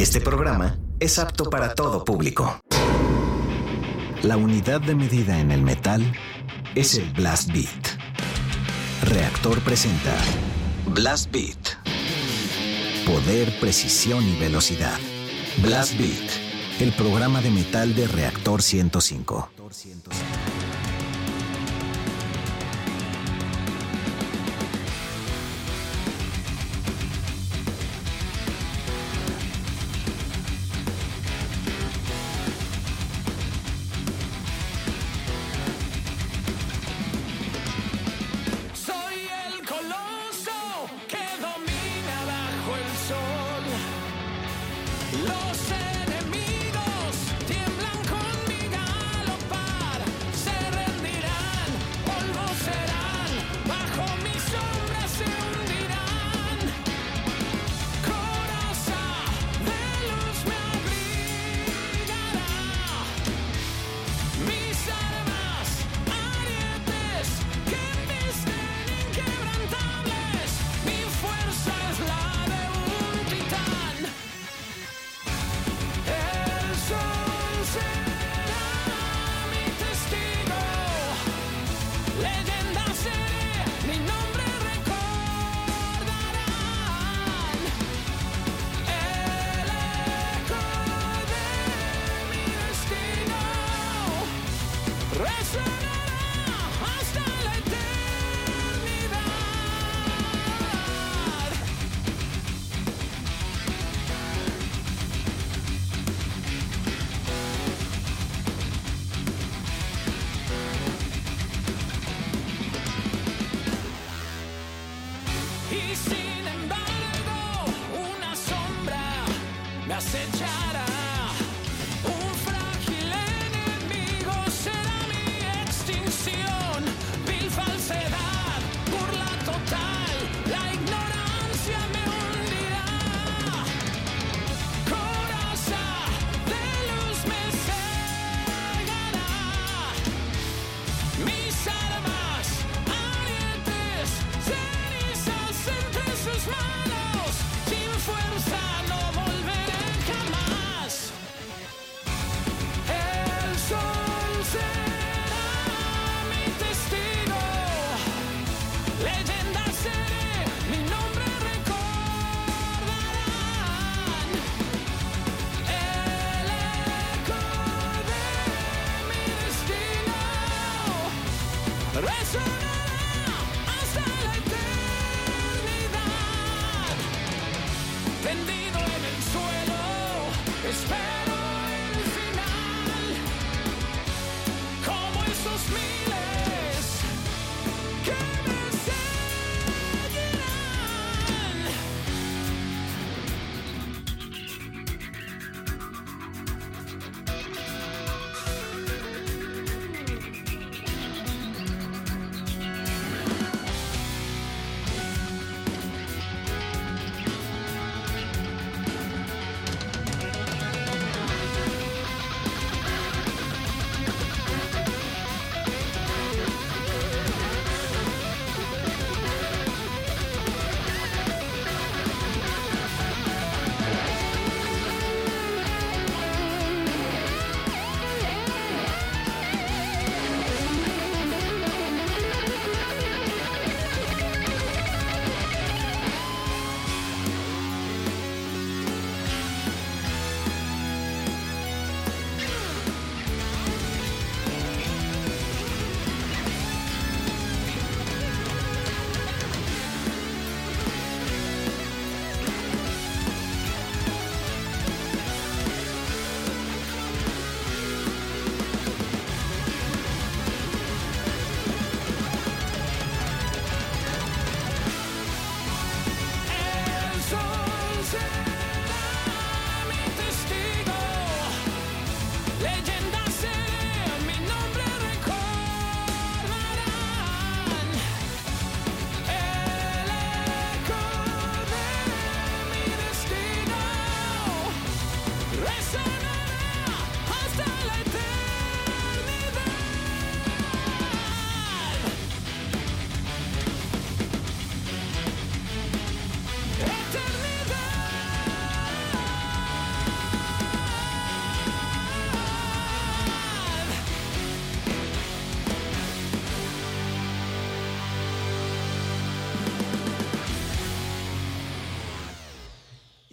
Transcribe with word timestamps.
Este 0.00 0.18
programa 0.18 0.78
es 0.98 1.18
apto 1.18 1.50
para 1.50 1.74
todo 1.74 2.06
público. 2.06 2.58
La 4.22 4.38
unidad 4.38 4.80
de 4.80 4.94
medida 4.94 5.38
en 5.38 5.50
el 5.50 5.60
metal 5.60 6.00
es 6.74 6.94
el 6.94 7.12
Blast 7.12 7.52
Beat. 7.52 7.98
Reactor 9.02 9.60
presenta 9.60 10.16
Blast 10.86 11.30
Beat. 11.30 11.76
Poder, 13.04 13.60
precisión 13.60 14.26
y 14.26 14.40
velocidad. 14.40 14.98
Blast 15.58 15.92
Beat, 15.98 16.80
el 16.80 16.92
programa 16.94 17.42
de 17.42 17.50
metal 17.50 17.94
de 17.94 18.08
Reactor 18.08 18.62
105. 18.62 19.50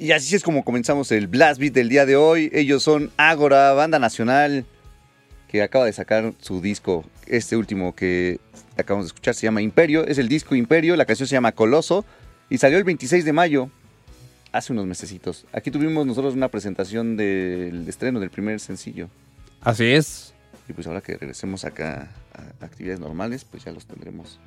Y 0.07 0.13
así 0.13 0.33
es 0.37 0.41
como 0.41 0.63
comenzamos 0.63 1.11
el 1.11 1.27
Blast 1.27 1.59
Beat 1.59 1.73
del 1.73 1.89
día 1.89 2.05
de 2.05 2.15
hoy. 2.15 2.49
Ellos 2.53 2.81
son 2.81 3.11
Ágora, 3.17 3.73
banda 3.73 3.99
nacional, 3.99 4.63
que 5.49 5.61
acaba 5.61 5.83
de 5.83 5.91
sacar 5.91 6.33
su 6.39 6.61
disco. 6.61 7.03
Este 7.25 7.57
último 7.57 7.93
que 7.93 8.39
acabamos 8.77 9.07
de 9.07 9.07
escuchar 9.07 9.35
se 9.35 9.41
llama 9.47 9.61
Imperio. 9.61 10.07
Es 10.07 10.17
el 10.17 10.29
disco 10.29 10.55
Imperio, 10.55 10.95
la 10.95 11.03
canción 11.03 11.27
se 11.27 11.33
llama 11.35 11.51
Coloso. 11.51 12.05
Y 12.49 12.57
salió 12.57 12.77
el 12.77 12.85
26 12.85 13.25
de 13.25 13.33
mayo, 13.33 13.69
hace 14.53 14.71
unos 14.71 14.85
mesecitos. 14.85 15.45
Aquí 15.51 15.71
tuvimos 15.71 16.05
nosotros 16.07 16.35
una 16.35 16.47
presentación 16.47 17.17
del 17.17 17.85
estreno 17.89 18.21
del 18.21 18.29
primer 18.29 18.61
sencillo. 18.61 19.09
Así 19.59 19.87
es. 19.87 20.33
Y 20.69 20.73
pues 20.73 20.87
ahora 20.87 21.01
que 21.01 21.17
regresemos 21.17 21.65
acá 21.65 22.07
a 22.33 22.65
actividades 22.65 23.01
normales, 23.01 23.43
pues 23.43 23.65
ya 23.65 23.73
los 23.73 23.85
tendremos 23.85 24.39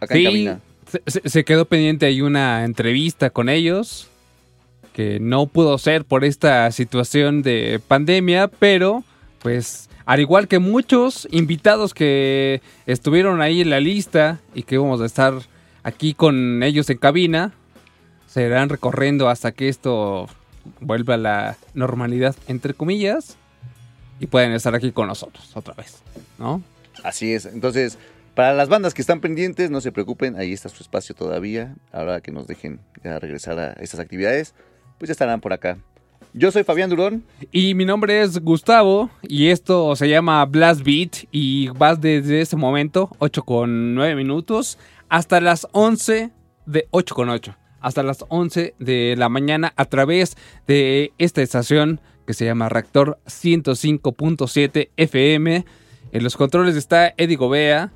acá 0.00 0.16
en 0.16 0.24
cabina. 0.24 0.60
se- 1.06 1.28
se 1.28 1.44
quedó 1.44 1.66
pendiente 1.66 2.04
ahí 2.06 2.20
una 2.20 2.64
entrevista 2.64 3.30
con 3.30 3.48
ellos 3.48 4.08
que 4.94 5.18
no 5.20 5.46
pudo 5.46 5.76
ser 5.76 6.04
por 6.04 6.24
esta 6.24 6.70
situación 6.70 7.42
de 7.42 7.80
pandemia, 7.86 8.48
pero 8.48 9.04
pues 9.40 9.90
al 10.06 10.20
igual 10.20 10.46
que 10.48 10.60
muchos 10.60 11.26
invitados 11.32 11.92
que 11.92 12.62
estuvieron 12.86 13.42
ahí 13.42 13.60
en 13.60 13.70
la 13.70 13.80
lista 13.80 14.40
y 14.54 14.62
que 14.62 14.78
vamos 14.78 15.00
a 15.00 15.06
estar 15.06 15.34
aquí 15.82 16.14
con 16.14 16.62
ellos 16.62 16.88
en 16.90 16.98
cabina, 16.98 17.52
se 18.26 18.44
irán 18.44 18.68
recorriendo 18.68 19.28
hasta 19.28 19.50
que 19.52 19.68
esto 19.68 20.28
vuelva 20.80 21.14
a 21.14 21.18
la 21.18 21.56
normalidad, 21.74 22.36
entre 22.46 22.72
comillas, 22.72 23.36
y 24.20 24.28
pueden 24.28 24.52
estar 24.52 24.76
aquí 24.76 24.92
con 24.92 25.08
nosotros 25.08 25.50
otra 25.56 25.74
vez, 25.74 26.02
¿no? 26.38 26.62
Así 27.02 27.32
es. 27.32 27.46
Entonces, 27.46 27.98
para 28.36 28.54
las 28.54 28.68
bandas 28.68 28.94
que 28.94 29.02
están 29.02 29.20
pendientes, 29.20 29.70
no 29.70 29.80
se 29.80 29.90
preocupen, 29.90 30.36
ahí 30.36 30.52
está 30.52 30.68
su 30.68 30.82
espacio 30.82 31.16
todavía. 31.16 31.74
Ahora 31.92 32.20
que 32.20 32.30
nos 32.30 32.46
dejen 32.46 32.78
ya 33.02 33.18
regresar 33.18 33.58
a 33.58 33.72
estas 33.72 33.98
actividades, 33.98 34.54
pues 34.98 35.08
ya 35.08 35.12
estarán 35.12 35.40
por 35.40 35.52
acá. 35.52 35.78
Yo 36.36 36.50
soy 36.50 36.64
Fabián 36.64 36.90
Durón. 36.90 37.22
Y 37.52 37.74
mi 37.74 37.84
nombre 37.84 38.20
es 38.20 38.40
Gustavo 38.40 39.08
y 39.22 39.48
esto 39.48 39.94
se 39.94 40.08
llama 40.08 40.44
Blast 40.46 40.82
Beat 40.82 41.28
y 41.30 41.68
vas 41.68 42.00
desde 42.00 42.40
ese 42.40 42.56
momento, 42.56 43.08
8 43.18 43.42
con 43.44 43.94
9 43.94 44.16
minutos, 44.16 44.76
hasta 45.08 45.40
las 45.40 45.68
11 45.70 46.32
de 46.66 46.88
8 46.90 47.14
con 47.14 47.28
8, 47.28 47.54
hasta 47.80 48.02
las 48.02 48.24
11 48.28 48.74
de 48.80 49.14
la 49.16 49.28
mañana 49.28 49.72
a 49.76 49.84
través 49.84 50.36
de 50.66 51.12
esta 51.18 51.40
estación 51.40 52.00
que 52.26 52.34
se 52.34 52.44
llama 52.44 52.68
Reactor 52.68 53.18
105.7 53.26 54.88
FM. 54.96 55.64
En 56.10 56.24
los 56.24 56.36
controles 56.36 56.74
está 56.74 57.14
Eddie 57.16 57.36
Gobea 57.36 57.92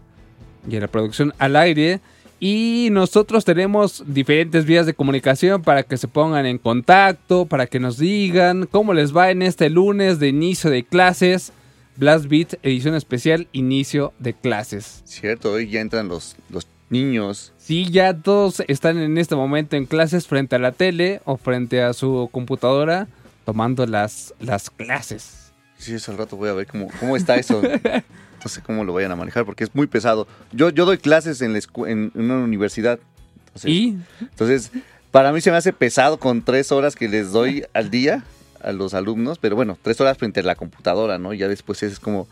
y 0.69 0.77
en 0.77 0.83
la 0.83 0.89
producción 0.89 1.35
al 1.39 1.57
aire. 1.57 2.01
Y 2.41 2.89
nosotros 2.93 3.45
tenemos 3.45 4.05
diferentes 4.07 4.65
vías 4.65 4.87
de 4.87 4.95
comunicación 4.95 5.63
para 5.63 5.83
que 5.83 5.97
se 5.97 6.07
pongan 6.07 6.47
en 6.47 6.59
contacto, 6.59 7.47
para 7.47 7.67
que 7.67 7.81
nos 7.81 7.99
digan 7.99 8.69
cómo 8.71 8.95
les 8.95 9.17
va 9.17 9.31
en 9.31 9.43
este 9.43 9.71
lunes 9.71 10.21
de 10.21 10.29
inicio 10.29 10.71
de 10.71 10.85
clases. 10.85 11.53
Blast 11.97 12.27
Beat, 12.27 12.55
edición 12.63 12.95
especial, 12.95 13.49
inicio 13.53 14.13
de 14.21 14.33
clases. 14.35 15.03
Cierto, 15.05 15.51
hoy 15.51 15.69
ya 15.69 15.81
entran 15.81 16.07
los, 16.07 16.37
los 16.49 16.69
niños. 16.91 17.53
Si 17.59 17.91
ya 17.91 18.15
todos 18.15 18.63
están 18.69 18.99
en 18.99 19.19
este 19.19 19.35
momento 19.35 19.75
en 19.75 19.87
clases 19.87 20.29
frente 20.29 20.55
a 20.55 20.61
la 20.61 20.71
tele 20.71 21.21
o 21.25 21.37
frente 21.37 21.83
a 21.83 21.93
su 21.93 22.29
computadora 22.31 23.09
tomando 23.45 23.85
las, 23.87 24.33
las 24.39 24.71
clases. 24.71 25.51
Sí, 25.77 25.95
eso 25.95 26.13
al 26.13 26.19
rato 26.19 26.37
voy 26.37 26.51
a 26.51 26.53
ver 26.53 26.67
cómo, 26.69 26.89
cómo 27.01 27.17
está 27.17 27.37
eso. 27.37 27.63
No 28.43 28.49
sé 28.49 28.63
cómo 28.63 28.85
lo 28.85 28.93
vayan 28.93 29.11
a 29.13 29.17
manejar 29.17 29.45
porque 29.45 29.65
es 29.65 29.75
muy 29.75 29.87
pesado. 29.87 30.27
Yo, 30.53 30.71
yo 30.71 30.85
doy 30.87 30.99
clases 30.99 31.41
en, 31.43 31.53
la 31.53 31.61
en 31.87 32.13
una 32.15 32.37
universidad. 32.37 32.99
Entonces, 33.47 33.71
Y 33.71 33.97
Entonces, 34.21 34.71
para 35.11 35.33
mí 35.33 35.41
se 35.41 35.51
me 35.51 35.57
hace 35.57 35.73
pesado 35.73 36.19
con 36.19 36.43
tres 36.43 36.71
horas 36.73 36.95
que 36.95 37.09
les 37.09 37.33
doy 37.33 37.65
al 37.75 37.91
día 37.91 38.25
a 38.63 38.73
los 38.73 38.95
alumnos, 38.95 39.39
pero 39.39 39.57
bueno, 39.57 39.79
tres 39.81 40.01
horas 40.01 40.19
frente 40.19 40.41
a 40.41 40.43
la 40.43 40.55
computadora, 40.55 41.19
¿no? 41.19 41.33
Ya 41.33 41.49
después 41.49 41.83
es 41.83 41.99
como 42.01 42.29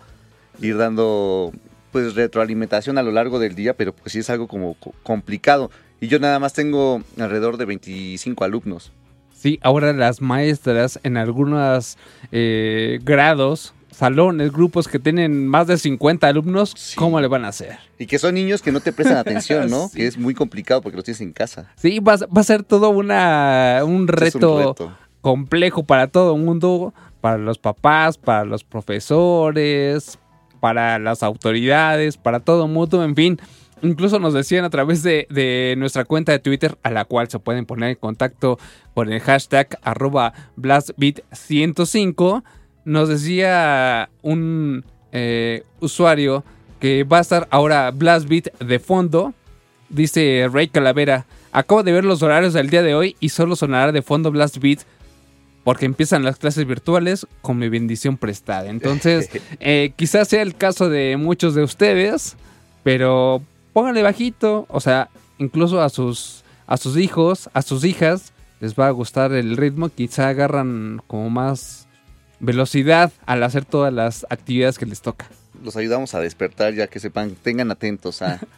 ir 0.61 0.77
dando, 0.77 1.53
pues, 1.93 2.15
retroalimentación 2.15 2.99
a 2.99 3.03
lo 3.03 3.13
largo 3.13 3.39
del 3.39 3.55
día, 3.55 3.75
pero 3.75 3.93
pues 3.95 4.13
sí 4.13 4.19
es 4.21 4.31
algo 4.31 4.47
como 4.49 4.75
co- 4.75 4.95
complicado. 5.03 5.71
Y 6.01 6.09
yo 6.09 6.19
nada 6.19 6.39
más 6.39 6.53
tengo 6.53 7.03
alrededor 7.19 7.57
de 7.57 7.65
25 7.65 8.45
alumnos. 8.45 8.93
Sí, 9.35 9.59
ahora 9.63 9.93
las 9.93 10.21
maestras 10.21 10.99
en 11.03 11.17
algunos 11.17 11.97
eh, 12.33 12.99
grados, 13.05 13.75
salones, 13.97 14.53
grupos 14.53 14.89
que 14.89 14.99
tienen 14.99 15.47
más 15.49 15.67
de 15.67 15.79
50 15.79 16.29
alumnos, 16.29 16.73
Sí. 16.77 16.97
¿cómo 16.97 17.21
le 17.21 17.29
van 17.29 17.45
a 17.45 17.49
hacer? 17.49 17.79
Y 17.99 18.07
que 18.07 18.19
son 18.19 18.35
niños 18.35 18.61
que 18.61 18.71
no 18.73 18.81
te 18.81 18.93
prestan 18.93 19.17
atención, 19.19 19.71
¿no? 19.71 19.89
Sí. 19.89 19.97
Que 19.99 20.07
es 20.07 20.19
muy 20.19 20.35
complicado 20.35 20.83
porque 20.83 20.97
los 20.97 21.05
tienes 21.05 21.21
en 21.23 21.33
casa. 21.33 21.73
Sí, 21.77 21.99
va, 22.01 22.15
a- 22.15 22.27
va 22.27 22.41
a 22.43 22.45
ser 22.45 22.63
todo 22.63 22.91
una, 22.91 23.81
un, 23.85 24.07
reto 24.07 24.75
complejo 25.23 25.85
para 25.85 26.09
todo 26.09 26.37
el 26.37 26.43
mundo, 26.43 26.93
para 27.21 27.39
los 27.39 27.59
papás, 27.59 28.19
para 28.19 28.45
los 28.45 28.63
profesores, 28.65 30.19
para 30.61 30.99
las 30.99 31.23
autoridades, 31.23 32.17
para 32.19 32.41
todo 32.41 32.67
el 32.67 32.73
mundo, 32.73 33.03
en 33.03 33.15
fin. 33.17 33.41
Incluso 33.83 34.19
nos 34.19 34.33
decían 34.33 34.65
a 34.65 34.71
través 34.71 35.03
de, 35.03 35.27
de 35.31 35.75
nuestra 35.77 36.05
cuenta 36.07 36.33
de 36.33 36.39
Twitter, 36.39 36.79
a 36.83 36.91
la 36.91 37.05
cual 37.05 37.29
se 37.29 37.39
pueden 37.39 37.67
poner 37.67 37.91
en 37.91 37.97
contacto 37.97 38.59
por 38.95 39.11
el 39.13 39.21
hashtag 39.21 39.79
arroba 39.83 40.33
blastbeat105, 40.57 42.43
nos 42.87 43.09
decía 43.09 44.09
un 44.23 44.85
eh, 45.11 45.65
usuario 45.81 46.45
que 46.81 47.05
va 47.05 47.19
a 47.19 47.21
estar 47.21 47.49
ahora 47.51 47.91
Blastbeat 47.91 48.59
de 48.61 48.79
fondo. 48.79 49.35
Dice 49.89 50.49
Ray 50.51 50.69
Calavera, 50.69 51.27
acabo 51.53 51.83
de 51.83 51.93
ver 51.93 52.05
los 52.05 52.23
horarios 52.23 52.55
del 52.55 52.71
día 52.71 52.83
de 52.83 52.95
hoy 52.95 53.17
y 53.19 53.31
solo 53.31 53.57
sonará 53.57 53.93
de 53.93 54.03
fondo 54.03 54.31
Blast 54.31 54.59
Beat 54.59 54.81
porque 55.65 55.85
empiezan 55.85 56.23
las 56.23 56.37
clases 56.37 56.65
virtuales 56.65 57.27
con 57.43 57.59
mi 57.59 57.69
bendición 57.69 58.17
prestada. 58.17 58.71
Entonces, 58.71 59.31
eh, 59.61 59.93
quizás 59.97 60.29
sea 60.29 60.43
el 60.43 60.55
caso 60.55 60.89
de 60.89 61.17
muchos 61.17 61.57
de 61.57 61.65
ustedes, 61.65 62.37
pero 62.85 63.43
pónganle 63.73 64.05
bajito, 64.05 64.67
o 64.69 64.81
sea, 64.81 65.11
incluso 65.39 65.83
a 65.83 65.89
sus, 65.89 66.45
a 66.69 66.77
sus 66.77 66.97
hijos, 66.97 67.51
a 67.53 67.63
sus 67.63 67.85
hijas, 67.85 68.33
les 68.61 68.77
va 68.77 68.87
a 68.87 68.93
gustar 68.93 69.33
el 69.33 69.57
ritmo, 69.57 69.89
quizá 69.89 70.29
agarran 70.29 71.03
como 71.09 71.31
más 71.31 71.86
velocidad 72.41 73.13
al 73.25 73.43
hacer 73.43 73.65
todas 73.65 73.93
las 73.93 74.27
actividades 74.31 74.79
que 74.79 74.87
les 74.87 75.01
toca. 75.01 75.29
Los 75.63 75.77
ayudamos 75.77 76.15
a 76.15 76.21
despertar 76.21 76.75
ya 76.75 76.87
que 76.87 77.01
sepan, 77.01 77.35
tengan 77.43 77.71
atentos 77.71 78.23
a... 78.23 78.41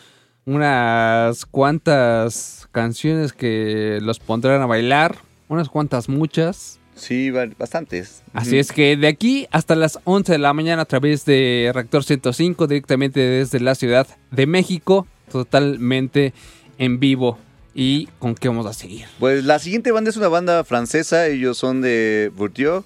Unas 0.45 1.47
cuantas 1.47 2.69
canciones 2.73 3.33
que 3.33 3.99
los 4.03 4.19
pondrán 4.19 4.61
a 4.61 4.67
bailar. 4.67 5.17
Unas 5.49 5.69
cuantas 5.69 6.09
muchas. 6.09 6.81
Sí, 6.97 7.31
bastantes. 7.31 8.23
Así 8.33 8.59
es 8.59 8.71
que 8.73 8.97
de 8.97 9.09
aquí 9.09 9.47
hasta 9.51 9.75
las 9.75 9.99
11 10.05 10.33
de 10.33 10.39
la 10.39 10.53
mañana 10.53 10.83
a 10.83 10.85
través 10.85 11.25
de 11.25 11.71
Reactor 11.75 12.05
105, 12.05 12.67
directamente 12.67 13.21
desde 13.21 13.61
la 13.61 13.75
Ciudad 13.75 14.07
de 14.31 14.47
México, 14.47 15.07
totalmente 15.31 16.33
en 16.79 17.01
vivo. 17.01 17.39
¿Y 17.75 18.07
con 18.21 18.37
qué 18.37 18.49
vamos 18.49 18.67
a 18.67 18.73
seguir? 18.73 19.07
Pues 19.19 19.45
la 19.45 19.59
siguiente 19.59 19.91
banda 19.91 20.11
es 20.11 20.17
una 20.17 20.29
banda 20.29 20.63
francesa, 20.63 21.27
ellos 21.27 21.59
son 21.59 21.81
de 21.81 22.31
Bourdieu 22.37 22.85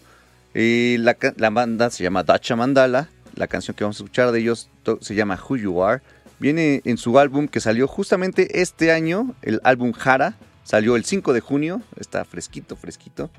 y 0.55 0.97
la, 0.99 1.17
la 1.37 1.51
banda 1.51 1.91
se 1.91 2.05
llama 2.05 2.23
Dacha 2.25 2.57
Mandala. 2.57 3.11
La 3.35 3.47
canción 3.47 3.77
que 3.77 3.85
vamos 3.85 4.01
a 4.01 4.05
escuchar 4.05 4.33
de 4.33 4.41
ellos 4.41 4.71
se 5.01 5.15
llama 5.15 5.39
Who 5.39 5.57
You 5.59 5.83
Are. 5.85 6.01
Viene 6.39 6.81
en 6.85 6.97
su 6.97 7.19
álbum 7.19 7.49
que 7.49 7.61
salió 7.61 7.87
justamente 7.87 8.63
este 8.63 8.93
año, 8.93 9.35
el 9.43 9.61
álbum 9.63 9.93
Jara. 9.93 10.35
Salió 10.65 10.97
el 10.97 11.05
5 11.05 11.33
de 11.33 11.41
junio, 11.41 11.83
está 11.99 12.25
fresquito, 12.25 12.77
fresquito. 12.77 13.31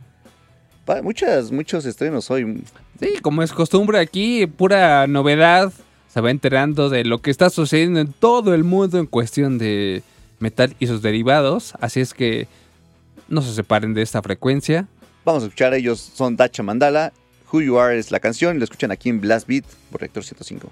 Muchas, 1.04 1.52
muchos 1.52 1.86
estrenos 1.86 2.32
hoy. 2.32 2.64
Sí, 3.00 3.14
como 3.22 3.44
es 3.44 3.54
costumbre 3.54 4.00
aquí, 4.00 4.48
pura 4.48 5.06
novedad. 5.06 5.72
Se 6.12 6.20
va 6.20 6.32
enterando 6.32 6.90
de 6.90 7.06
lo 7.06 7.22
que 7.22 7.30
está 7.30 7.52
sucediendo 7.52 8.00
en 8.00 8.12
todo 8.12 8.56
el 8.56 8.64
mundo 8.64 8.98
en 8.98 9.06
cuestión 9.06 9.60
de 9.60 10.02
metal 10.40 10.76
y 10.80 10.88
sus 10.88 11.04
derivados. 11.04 11.74
Así 11.80 12.00
es 12.00 12.16
que 12.16 12.48
no 13.28 13.44
se 13.44 13.54
separen 13.54 13.94
de 13.94 14.02
esta 14.02 14.24
frecuencia. 14.24 14.88
Vamos 15.24 15.44
a 15.44 15.46
escuchar, 15.46 15.76
ellos 15.76 16.00
son 16.00 16.36
Dacha 16.36 16.64
Mandala, 16.64 17.14
Who 17.54 17.62
You 17.62 17.78
Are 17.78 17.98
es 17.98 18.12
la 18.12 18.20
canción. 18.20 18.58
Lo 18.58 18.64
escuchan 18.64 18.92
aquí 18.92 19.10
en 19.10 19.22
Blast 19.22 19.48
Beat 19.48 19.66
por 19.92 20.02
Rector 20.02 20.24
105. 20.24 20.72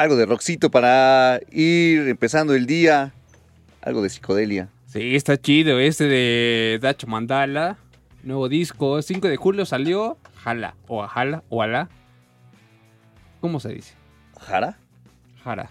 Algo 0.00 0.16
de 0.16 0.24
rockcito 0.24 0.70
para 0.70 1.40
ir 1.50 2.08
empezando 2.08 2.54
el 2.54 2.64
día. 2.64 3.12
Algo 3.82 4.00
de 4.00 4.08
psicodelia. 4.08 4.70
Sí, 4.86 5.14
está 5.14 5.36
chido 5.36 5.78
este 5.78 6.04
de 6.04 6.78
Dacho 6.80 7.06
Mandala. 7.06 7.76
Nuevo 8.22 8.48
disco, 8.48 9.02
5 9.02 9.28
de 9.28 9.36
julio 9.36 9.66
salió. 9.66 10.16
Jala, 10.42 10.74
o 10.88 11.06
jala, 11.06 11.42
o 11.50 11.60
ala. 11.60 11.90
¿Cómo 13.42 13.60
se 13.60 13.74
dice? 13.74 13.92
¿Jara? 14.40 14.78
Jara. 15.44 15.70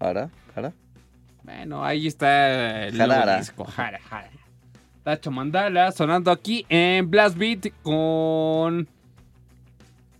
¿Jara? 0.00 0.30
¿Jara? 0.52 0.72
Bueno, 1.44 1.84
ahí 1.84 2.08
está 2.08 2.86
el 2.88 2.98
nuevo 2.98 3.38
disco. 3.38 3.64
Jara, 3.66 4.00
jara. 4.00 4.30
Dacho 5.04 5.30
Mandala 5.30 5.92
sonando 5.92 6.32
aquí 6.32 6.66
en 6.68 7.08
Blast 7.08 7.36
Beat 7.38 7.68
con 7.84 8.88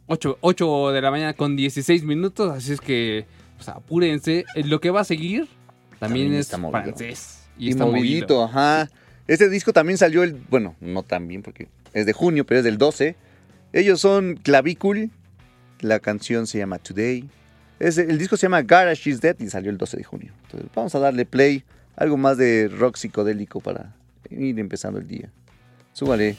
8, 0.09 0.91
de 0.93 1.01
la 1.01 1.11
mañana 1.11 1.35
con 1.35 1.55
16 1.55 2.03
minutos. 2.05 2.51
Así 2.51 2.73
es 2.73 2.81
que 2.81 3.27
pues, 3.57 3.69
apúrense. 3.69 4.45
Eh, 4.55 4.65
Lo 4.65 4.81
que 4.81 4.91
va 4.91 5.01
a 5.03 5.05
seguir 5.05 5.47
también, 6.01 6.33
También 6.33 6.35
es 6.35 6.49
francés. 6.49 7.45
Y, 7.59 7.67
Y, 7.67 7.71
está 7.71 7.85
movidito, 7.87 8.35
movido. 8.35 8.45
ajá. 8.45 8.91
Este 9.27 9.49
disco 9.51 9.73
también 9.73 9.99
salió 9.99 10.23
el. 10.23 10.35
Bueno, 10.49 10.75
no 10.81 11.03
tan 11.03 11.29
bien 11.29 11.43
porque 11.43 11.69
es 11.93 12.07
de 12.07 12.13
junio, 12.13 12.47
pero 12.47 12.59
es 12.59 12.65
del 12.65 12.79
12. 12.79 13.15
Ellos 13.73 14.01
son 14.01 14.37
Clavicul. 14.37 15.11
La 15.81 16.01
canción 16.01 16.47
se 16.47 16.59
llama 16.59 16.79
Today. 16.79 17.29
Es, 17.79 17.99
el 17.99 18.19
disco 18.19 18.37
se 18.37 18.47
llama 18.47 18.63
Garage 18.63 19.09
is 19.11 19.21
Dead 19.21 19.37
y 19.39 19.49
salió 19.51 19.71
el 19.71 19.79
12 19.79 19.99
de 19.99 20.05
junio. 20.05 20.33
Entonces 20.45 20.71
vamos 20.75 20.95
a 20.95 20.99
darle 20.99 21.27
play. 21.27 21.63
Algo 21.97 22.17
más 22.17 22.39
de 22.39 22.69
rock 22.69 22.97
psicodélico 22.97 23.61
para 23.61 23.95
ir 24.31 24.59
empezando 24.59 24.99
el 24.99 25.07
día. 25.07 25.31
Súbale. 25.93 26.37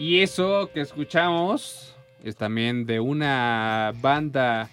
Y 0.00 0.20
eso 0.20 0.70
que 0.72 0.80
escuchamos 0.80 1.94
es 2.24 2.34
también 2.34 2.86
de 2.86 3.00
una 3.00 3.92
banda 4.00 4.70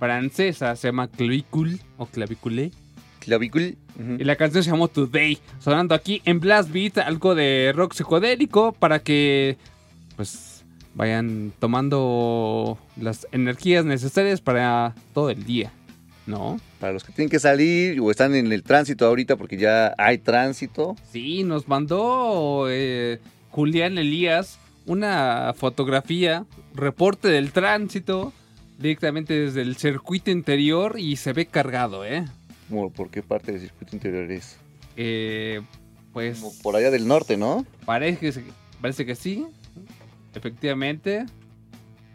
francesa, 0.00 0.74
se 0.74 0.88
llama 0.88 1.06
Clavicule 1.06 1.78
o 1.96 2.06
Clavicule. 2.06 2.72
Clavícula. 3.20 3.74
Ujú. 3.94 4.16
Y 4.18 4.24
la 4.24 4.34
canción 4.34 4.64
se 4.64 4.70
llamó 4.72 4.88
Today, 4.88 5.38
sonando 5.60 5.94
aquí 5.94 6.20
en 6.24 6.40
Blast 6.40 6.72
Beat, 6.72 6.98
algo 6.98 7.36
de 7.36 7.72
rock 7.76 7.94
psicodélico 7.94 8.72
para 8.72 8.98
que 8.98 9.56
pues 10.16 10.64
vayan 10.94 11.52
tomando 11.60 12.76
las 13.00 13.28
energías 13.30 13.84
necesarias 13.84 14.40
para 14.40 14.96
todo 15.14 15.30
el 15.30 15.44
día, 15.44 15.70
¿no? 16.26 16.58
Para 16.80 16.92
los 16.92 17.04
que 17.04 17.12
tienen 17.12 17.30
que 17.30 17.38
salir 17.38 18.00
o 18.00 18.10
están 18.10 18.34
en 18.34 18.50
el 18.50 18.64
tránsito 18.64 19.06
ahorita 19.06 19.36
porque 19.36 19.58
ya 19.58 19.94
hay 19.96 20.18
tránsito. 20.18 20.96
Sí, 21.12 21.44
nos 21.44 21.68
mandó 21.68 22.66
eh, 22.68 23.20
Julián 23.56 23.96
Elías 23.96 24.58
una 24.84 25.54
fotografía, 25.56 26.44
reporte 26.74 27.28
del 27.28 27.52
tránsito 27.52 28.34
directamente 28.78 29.32
desde 29.32 29.62
el 29.62 29.76
circuito 29.78 30.30
interior 30.30 30.96
y 30.98 31.16
se 31.16 31.32
ve 31.32 31.46
cargado, 31.46 32.04
¿eh? 32.04 32.26
¿Por 32.68 33.08
qué 33.08 33.22
parte 33.22 33.52
del 33.52 33.62
circuito 33.62 33.96
interior 33.96 34.30
es? 34.30 34.58
Eh, 34.98 35.62
pues 36.12 36.38
Como 36.38 36.52
por 36.62 36.76
allá 36.76 36.90
del 36.90 37.08
norte, 37.08 37.38
¿no? 37.38 37.64
parece 37.86 38.30
que, 38.30 38.42
parece 38.82 39.06
que 39.06 39.14
sí, 39.14 39.46
efectivamente, 40.34 41.24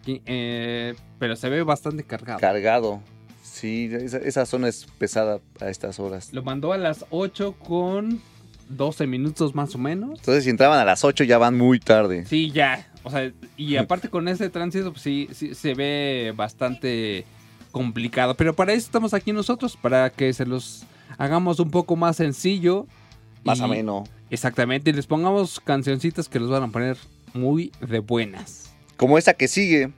eh, 0.06 0.94
pero 1.18 1.36
se 1.36 1.50
ve 1.50 1.64
bastante 1.64 2.04
cargado. 2.04 2.40
Cargado. 2.40 3.02
Sí, 3.42 3.90
esa, 3.92 4.20
esa 4.20 4.46
zona 4.46 4.68
es 4.68 4.86
pesada 5.00 5.40
a 5.60 5.72
estas 5.72 6.00
horas. 6.00 6.32
Lo 6.34 6.44
mandó 6.44 6.72
a 6.72 6.78
las 6.78 7.04
8 7.10 7.56
con 7.58 8.22
12 8.76 9.08
minutos 9.08 9.54
más 9.56 9.76
o 9.76 9.78
menos. 9.78 10.20
Entonces, 10.20 10.44
si 10.44 10.50
entraban 10.50 10.80
a 10.80 10.86
las 10.86 11.04
8 11.04 11.24
ya 11.24 11.38
van 11.38 11.58
muy 11.58 11.80
tarde. 11.80 12.26
Sí, 12.26 12.52
ya. 12.52 12.88
O 13.04 13.10
sea, 13.10 13.32
y 13.58 13.76
aparte 13.78 14.10
con 14.10 14.28
este 14.28 14.50
tránsito, 14.50 14.92
pues 14.92 15.02
sí, 15.04 15.28
sí 15.34 15.56
se 15.56 15.74
ve 15.74 16.34
bastante 16.36 17.26
complicado. 17.72 18.36
Pero 18.36 18.54
para 18.56 18.74
eso 18.74 18.86
estamos 18.86 19.14
aquí 19.14 19.32
nosotros, 19.34 19.78
para 19.78 20.10
que 20.10 20.34
se 20.34 20.46
los 20.46 20.84
hagamos 21.18 21.60
un 21.60 21.72
poco 21.72 21.96
más 21.96 22.18
sencillo. 22.18 22.86
Más 23.44 23.60
y- 23.60 23.64
ameno. 23.64 24.04
Exactamente, 24.30 24.92
y 24.92 24.94
les 24.94 25.08
pongamos 25.08 25.60
cancioncitas 25.60 26.30
que 26.30 26.40
los 26.40 26.50
van 26.50 26.64
a 26.64 26.68
poner 26.70 26.98
muy 27.34 27.72
de 27.82 28.00
buenas. 28.00 28.72
Como 28.96 29.18
esa 29.18 29.34
que 29.34 29.48
sigue, 29.50 29.92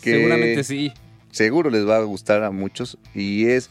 que 0.00 0.12
Seguramente 0.12 0.64
sí. 0.64 0.92
seguro 1.30 1.68
les 1.68 1.86
va 1.86 1.96
a 1.98 2.02
gustar 2.02 2.42
a 2.44 2.50
muchos. 2.50 2.96
Y 3.14 3.44
es, 3.46 3.68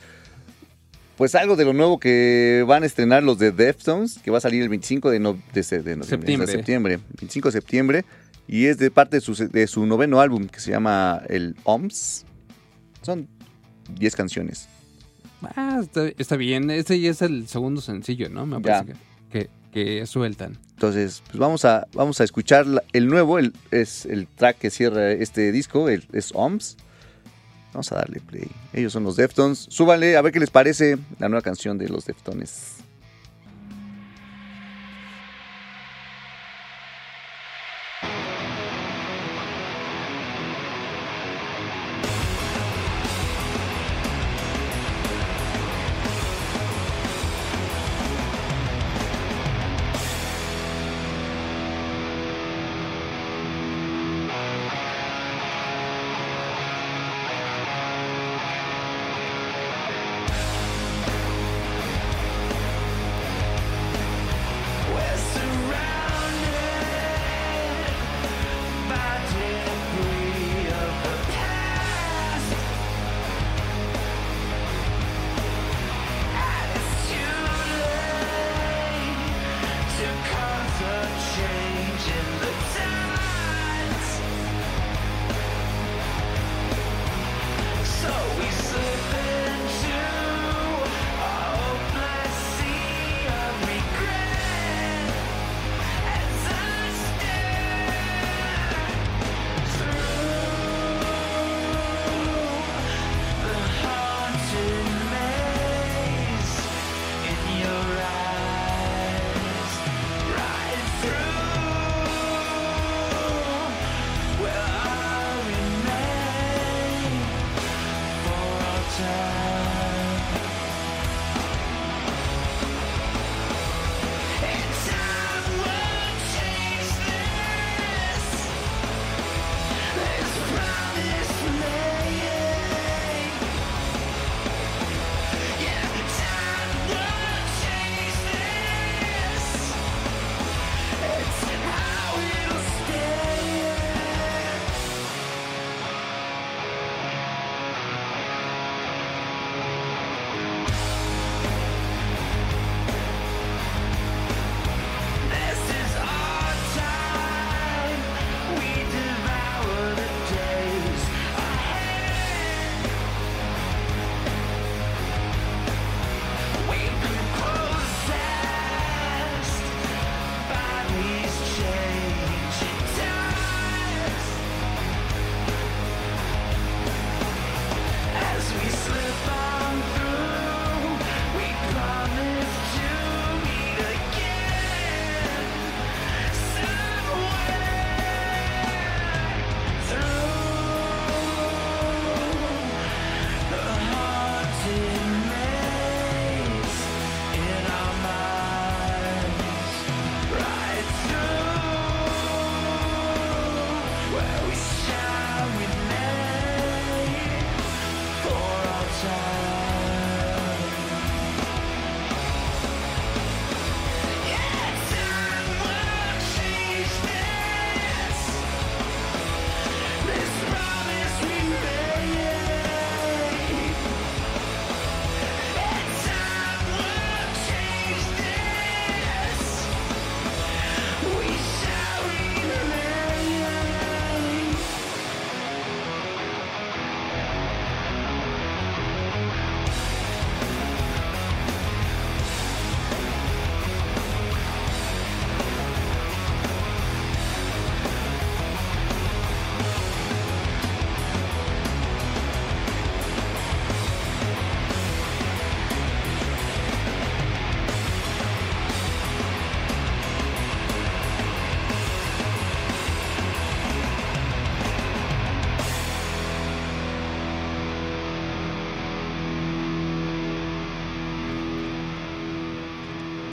pues, 1.24 1.36
algo 1.36 1.56
de 1.56 1.64
lo 1.64 1.72
nuevo 1.74 2.00
que 2.00 2.66
van 2.68 2.84
a 2.84 2.86
estrenar 2.86 3.24
los 3.24 3.40
de 3.40 3.52
Deftones, 3.54 4.20
que 4.20 4.30
va 4.30 4.40
a 4.40 4.42
salir 4.42 4.62
el 4.62 4.68
25 4.70 5.10
de, 5.10 5.20
no- 5.20 5.38
de, 5.54 5.64
se- 5.64 5.78
de 5.82 5.96
noviembre, 5.96 6.08
Septiembre. 6.08 6.46
de 6.48 6.52
septiembre. 6.52 7.00
25 7.20 7.48
de 7.48 7.52
septiembre. 7.54 8.06
Y 8.48 8.66
es 8.66 8.78
de 8.78 8.92
parte 8.92 9.18
de 9.18 9.22
su, 9.22 9.34
de 9.36 9.68
su 9.68 9.86
noveno 9.86 10.20
álbum, 10.20 10.48
que 10.48 10.60
se 10.60 10.72
llama 10.72 11.22
el 11.30 11.56
OMS. 11.64 12.26
Son 13.04 13.28
10 13.98 14.16
canciones. 14.18 14.68
Ah, 15.56 15.80
está, 15.82 16.08
está 16.18 16.36
bien. 16.36 16.70
Ese 16.70 17.00
ya 17.00 17.12
es 17.12 17.22
el 17.22 17.48
segundo 17.48 17.80
sencillo, 17.82 18.30
¿no? 18.30 18.46
Me 18.46 18.60
parece 18.60 18.94
que, 19.32 19.40
que, 19.40 19.50
que 20.00 20.06
sueltan. 20.06 20.58
Entonces, 20.72 21.24
pues 21.28 21.38
vamos 21.40 21.64
a, 21.64 21.88
vamos 21.94 22.20
a 22.20 22.26
escuchar 22.26 22.66
el 22.92 23.08
nuevo, 23.08 23.40
el, 23.40 23.54
es 23.72 24.06
el 24.06 24.28
track 24.28 24.58
que 24.58 24.70
cierra 24.70 25.12
este 25.12 25.52
disco, 25.54 25.88
el, 25.88 26.06
es 26.12 26.32
OMS. 26.34 26.76
Vamos 27.74 27.92
a 27.92 27.96
darle 27.96 28.20
play. 28.20 28.48
Ellos 28.72 28.94
son 28.94 29.04
los 29.04 29.16
Deftones. 29.16 29.66
Súbanle 29.70 30.16
a 30.16 30.22
ver 30.22 30.32
qué 30.32 30.40
les 30.40 30.52
parece 30.52 30.98
la 31.20 31.28
nueva 31.28 31.42
canción 31.42 31.78
de 31.78 31.90
los 31.90 32.06
Deftones. 32.06 32.83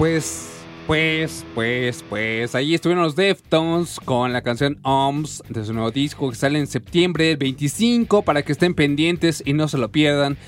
Pues, 0.01 0.49
pues, 0.87 1.45
pues, 1.55 2.03
pues, 2.09 2.55
ahí 2.55 2.73
estuvieron 2.73 3.05
los 3.05 3.17
Deftones 3.17 4.01
con 4.01 4.33
la 4.33 4.41
canción 4.41 4.79
OMS 4.83 5.43
de 5.51 5.63
su 5.63 5.75
nuevo 5.75 5.91
disco 5.91 6.31
que 6.31 6.37
sale 6.37 6.59
en 6.59 6.67
septiembre 6.67 7.27
del 7.27 7.37
25 7.37 8.23
para 8.23 8.43
que 8.43 8.53
estén 8.53 8.73
pendientes 8.73 9.43
y 9.45 9.53
no 9.53 9.69
se 9.69 9.77
lo 9.77 9.93
pierdan. 9.93 10.39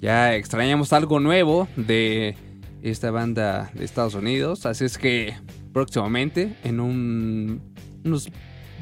Ya 0.00 0.34
extrañamos 0.34 0.92
algo 0.92 1.20
nuevo 1.20 1.68
de 1.76 2.34
esta 2.82 3.12
banda 3.12 3.70
de 3.74 3.84
Estados 3.84 4.16
Unidos, 4.16 4.66
así 4.66 4.84
es 4.86 4.98
que 4.98 5.36
próximamente, 5.72 6.56
en 6.64 6.80
un, 6.80 7.62
unos 8.04 8.28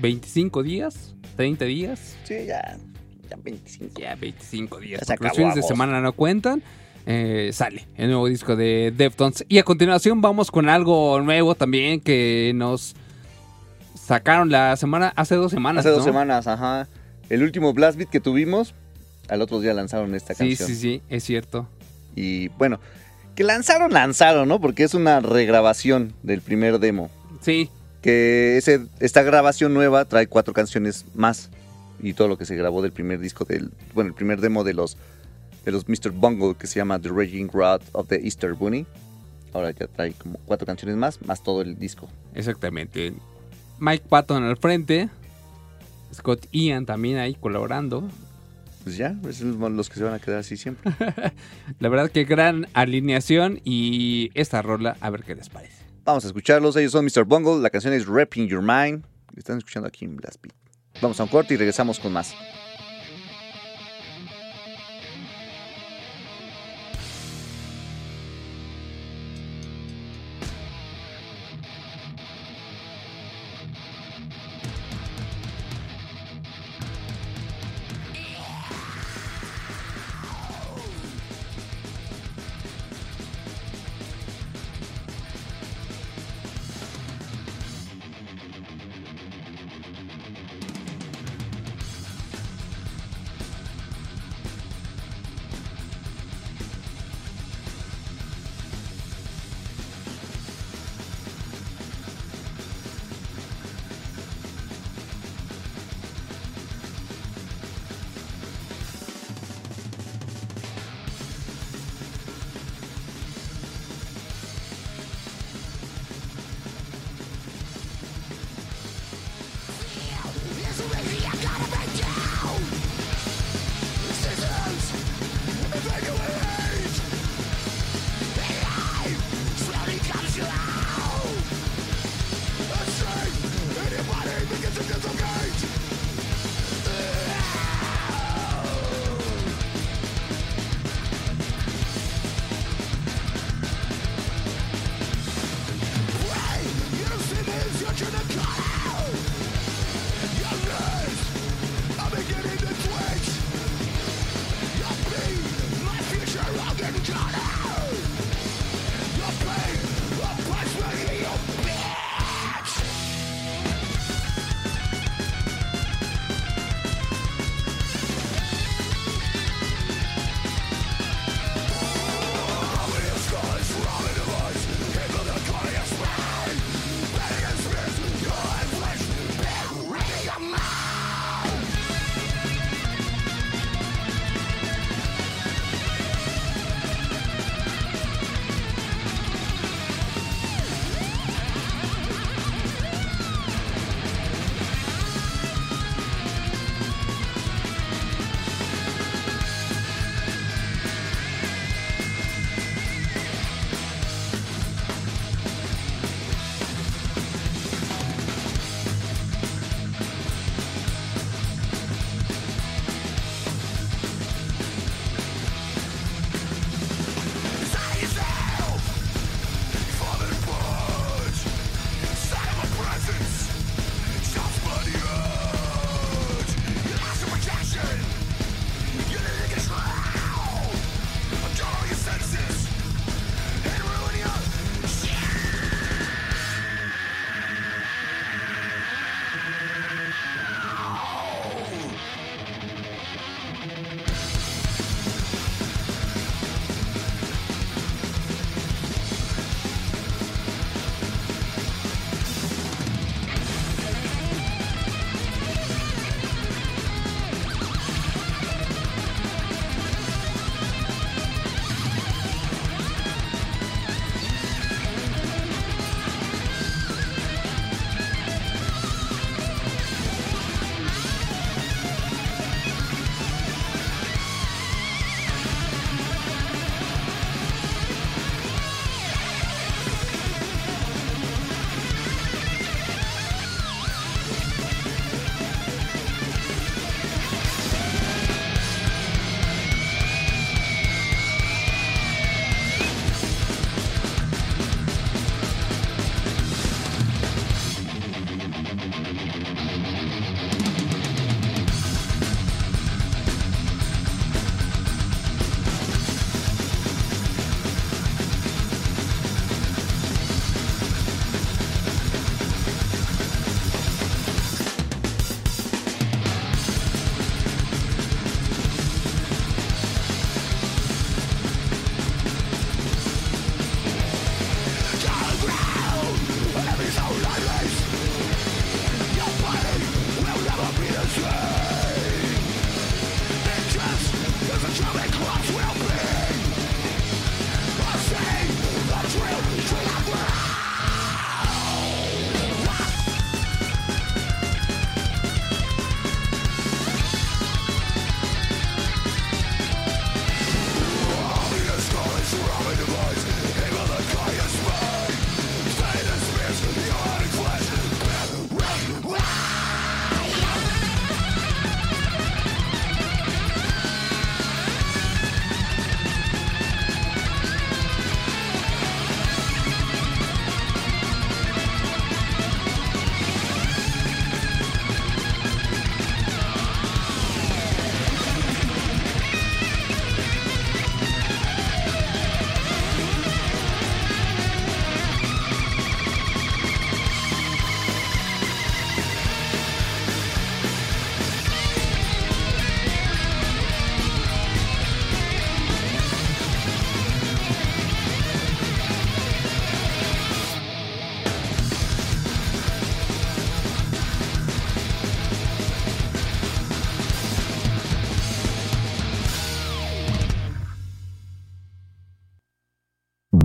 25 0.00 0.62
días, 0.62 1.16
30 1.36 1.66
días, 1.66 2.16
Sí, 2.24 2.46
ya, 2.46 2.78
ya 3.28 3.36
25. 3.36 4.00
ya 4.00 4.14
25 4.14 4.80
días, 4.80 5.02
los 5.20 5.36
fines 5.36 5.54
de 5.54 5.62
semana 5.62 6.00
no 6.00 6.14
cuentan. 6.14 6.62
Eh, 7.10 7.50
sale 7.54 7.86
el 7.96 8.08
nuevo 8.08 8.28
disco 8.28 8.54
de 8.54 8.92
Deftones. 8.94 9.44
Y 9.48 9.56
a 9.58 9.62
continuación 9.62 10.20
vamos 10.20 10.50
con 10.50 10.68
algo 10.68 11.20
nuevo 11.22 11.54
también 11.54 12.00
que 12.00 12.52
nos 12.54 12.94
sacaron 13.94 14.50
la 14.50 14.76
semana, 14.76 15.12
hace 15.16 15.34
dos 15.34 15.50
semanas. 15.50 15.80
Hace 15.86 15.94
dos 15.94 16.04
semanas, 16.04 16.46
ajá. 16.46 16.86
El 17.30 17.42
último 17.42 17.72
Blast 17.72 17.96
Beat 17.98 18.10
que 18.10 18.20
tuvimos, 18.20 18.74
al 19.28 19.42
otro 19.42 19.58
día 19.60 19.72
lanzaron 19.74 20.14
esta 20.14 20.34
Sí, 20.34 20.48
canción. 20.50 20.68
sí, 20.68 20.74
sí, 20.76 21.02
es 21.08 21.24
cierto. 21.24 21.66
Y 22.14 22.48
bueno, 22.50 22.78
que 23.34 23.44
lanzaron, 23.44 23.92
lanzaron, 23.92 24.48
¿no? 24.48 24.60
Porque 24.60 24.82
es 24.84 24.94
una 24.94 25.20
regrabación 25.20 26.12
del 26.22 26.40
primer 26.42 26.78
demo. 26.78 27.10
Sí, 27.40 27.70
Que 28.02 28.56
ese, 28.58 28.80
esta 29.00 29.22
grabación 29.22 29.72
nueva 29.74 30.04
trae 30.04 30.26
cuatro 30.26 30.52
canciones 30.54 31.04
más. 31.14 31.50
Y 32.02 32.12
todo 32.12 32.28
lo 32.28 32.38
que 32.38 32.44
se 32.46 32.54
grabó 32.54 32.80
del 32.82 32.92
primer 32.92 33.18
disco 33.18 33.44
del. 33.44 33.70
Bueno, 33.94 34.08
el 34.08 34.14
primer 34.14 34.40
demo 34.40 34.62
de 34.62 34.72
los. 34.74 34.96
De 35.68 35.72
los 35.72 35.86
Mr. 35.86 36.12
Bungle 36.12 36.54
que 36.54 36.66
se 36.66 36.76
llama 36.76 36.98
The 36.98 37.10
Raging 37.10 37.50
Rod 37.52 37.82
of 37.92 38.08
the 38.08 38.18
Easter 38.24 38.54
Bunny. 38.54 38.86
Ahora 39.52 39.70
ya 39.72 39.86
trae 39.86 40.14
como 40.14 40.38
cuatro 40.46 40.66
canciones 40.66 40.96
más, 40.96 41.20
más 41.26 41.42
todo 41.42 41.60
el 41.60 41.78
disco. 41.78 42.08
exactamente. 42.34 43.12
Mike 43.78 44.06
Patton 44.08 44.44
al 44.44 44.56
frente. 44.56 45.10
Scott 46.14 46.46
Ian 46.52 46.86
también 46.86 47.18
ahí 47.18 47.34
colaborando. 47.34 48.08
Pues 48.82 48.96
ya, 48.96 49.14
esos 49.28 49.58
son 49.58 49.76
los 49.76 49.90
que 49.90 49.96
se 49.96 50.04
van 50.04 50.14
a 50.14 50.18
quedar 50.18 50.38
así 50.38 50.56
siempre. 50.56 50.90
La 51.80 51.90
verdad 51.90 52.10
que 52.10 52.24
gran 52.24 52.66
alineación 52.72 53.60
y 53.62 54.30
esta 54.32 54.62
rola, 54.62 54.96
a 55.02 55.10
ver 55.10 55.22
qué 55.22 55.34
les 55.34 55.50
parece. 55.50 55.84
Vamos 56.02 56.24
a 56.24 56.28
escucharlos. 56.28 56.76
Ellos 56.76 56.92
son 56.92 57.04
Mr. 57.04 57.24
Bungle. 57.24 57.60
La 57.60 57.68
canción 57.68 57.92
es 57.92 58.06
Rapping 58.06 58.48
Your 58.48 58.62
Mind. 58.62 59.04
Están 59.36 59.58
escuchando 59.58 59.86
aquí 59.86 60.06
en 60.06 60.16
Blast 60.16 60.40
Beat. 60.40 60.54
Vamos 61.02 61.20
a 61.20 61.24
un 61.24 61.28
corte 61.28 61.52
y 61.52 61.56
regresamos 61.58 62.00
con 62.00 62.10
más. 62.10 62.34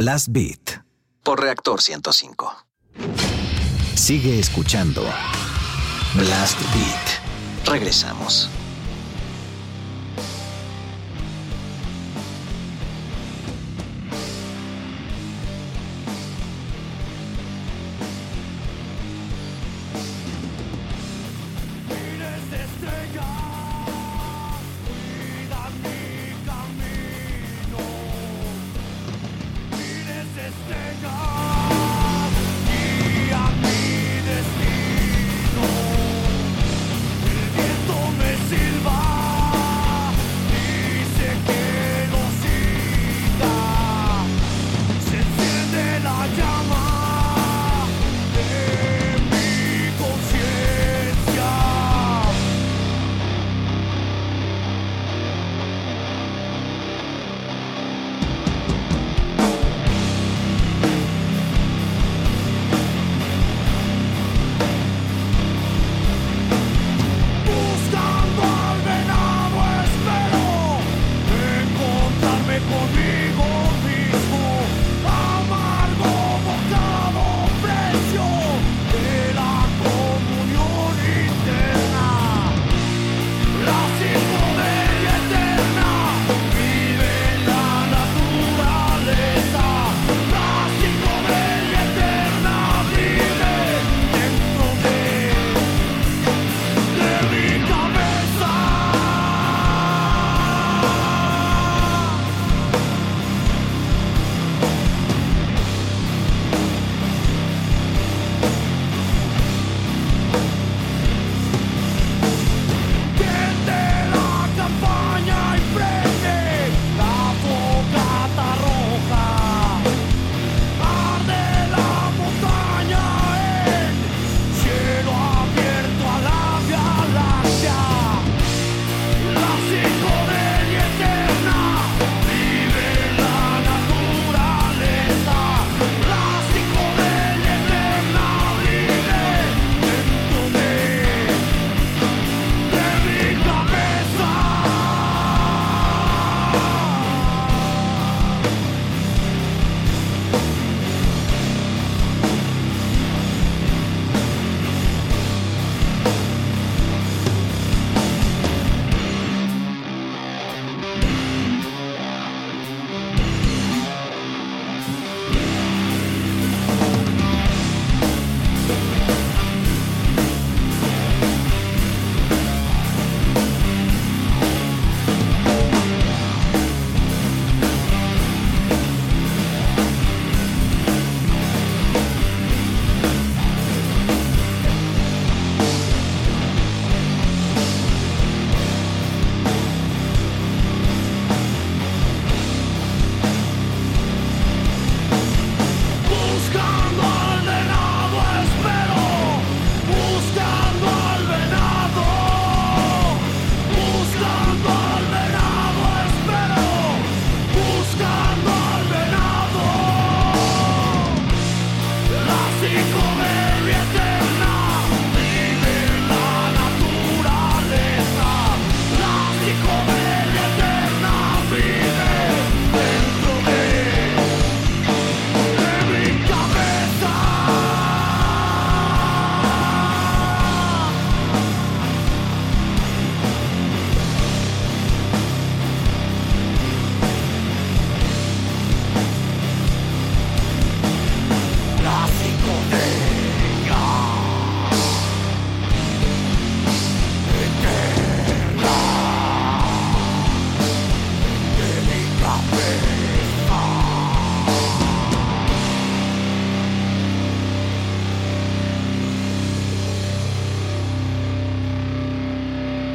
Blast 0.03 0.27
Beat 0.31 0.83
por 1.23 1.39
Reactor 1.39 1.81
105. 1.81 2.53
Sigue 3.95 4.37
escuchando 4.37 5.01
Blast 6.13 6.59
Beat. 6.73 7.69
Regresamos. 7.71 8.49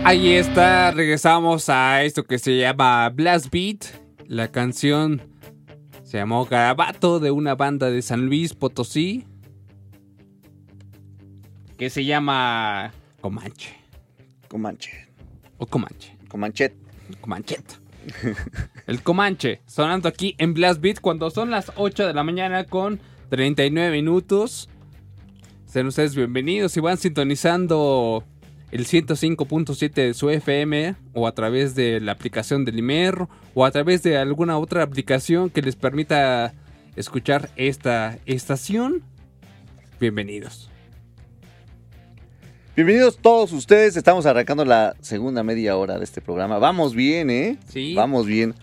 Ahí 0.09 0.32
está, 0.32 0.90
regresamos 0.90 1.68
a 1.68 2.02
esto 2.02 2.24
que 2.24 2.38
se 2.38 2.56
llama 2.56 3.11
Blast 3.11 3.48
Beat. 3.52 3.84
La 4.26 4.48
canción 4.48 5.20
se 6.02 6.16
llamó 6.16 6.46
Garabato 6.46 7.20
de 7.20 7.30
una 7.30 7.54
banda 7.54 7.90
de 7.90 8.00
San 8.00 8.24
Luis 8.24 8.54
Potosí 8.54 9.26
que 11.76 11.90
se 11.90 12.06
llama 12.06 12.90
Comanche. 13.20 13.76
Comanche. 14.48 15.11
O 15.59 15.66
Comanche. 15.66 16.16
Comanchet. 16.28 16.74
Comanchet. 17.20 17.78
El 18.86 19.02
Comanche, 19.02 19.61
sonando 19.66 20.09
aquí 20.09 20.34
en 20.38 20.54
Blast 20.54 20.80
Beat 20.80 21.00
cuando 21.00 21.28
son 21.28 21.50
las 21.50 21.70
8 21.76 22.06
de 22.06 22.14
la 22.14 22.24
mañana 22.24 22.64
con 22.64 22.98
39 23.28 23.90
minutos. 23.90 24.70
Sean 25.66 25.86
ustedes 25.86 26.16
bienvenidos 26.16 26.74
y 26.78 26.80
van 26.80 26.96
sintonizando 26.96 28.24
el 28.70 28.86
105.7 28.86 29.92
de 29.92 30.14
su 30.14 30.30
FM 30.30 30.94
o 31.14 31.26
a 31.26 31.32
través 31.32 31.74
de 31.74 32.00
la 32.00 32.12
aplicación 32.12 32.64
del 32.64 32.78
Imer 32.78 33.26
o 33.54 33.64
a 33.64 33.70
través 33.70 34.02
de 34.02 34.18
alguna 34.18 34.58
otra 34.58 34.82
aplicación 34.82 35.50
que 35.50 35.62
les 35.62 35.76
permita 35.76 36.54
escuchar 36.96 37.50
esta 37.56 38.18
estación. 38.26 39.02
Bienvenidos. 40.00 40.70
Bienvenidos 42.76 43.18
todos 43.18 43.52
ustedes, 43.52 43.96
estamos 43.96 44.24
arrancando 44.26 44.64
la 44.64 44.94
segunda 45.00 45.42
media 45.42 45.76
hora 45.76 45.98
de 45.98 46.04
este 46.04 46.20
programa. 46.20 46.58
Vamos 46.58 46.94
bien, 46.94 47.28
¿eh? 47.30 47.58
Sí. 47.68 47.94
Vamos 47.94 48.26
bien. 48.26 48.54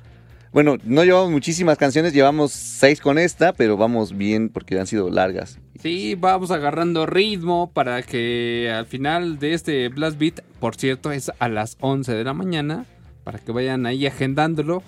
Bueno, 0.55 0.77
no 0.85 1.03
llevamos 1.03 1.31
muchísimas 1.31 1.77
canciones, 1.77 2.13
llevamos 2.13 2.53
seis 2.53 3.01
con 3.01 3.17
esta, 3.17 3.51
pero 3.51 3.75
vamos 3.75 4.15
bien 4.15 4.47
porque 4.47 4.79
han 4.79 4.87
sido 4.87 5.09
largas. 5.09 5.59
Sí, 5.81 6.15
vamos 6.15 6.49
agarrando 6.49 7.05
ritmo 7.05 7.71
para 7.73 8.01
que 8.03 8.71
al 8.73 8.85
final 8.85 9.37
de 9.37 9.53
este 9.53 9.89
Blast 9.89 10.17
Beat, 10.17 10.39
por 10.61 10.77
cierto, 10.77 11.11
es 11.11 11.29
a 11.39 11.49
las 11.49 11.75
11 11.81 12.13
de 12.13 12.23
la 12.23 12.33
mañana, 12.33 12.85
para 13.25 13.39
que 13.39 13.51
vayan 13.51 13.85
ahí 13.85 14.07
agendándolo 14.07 14.81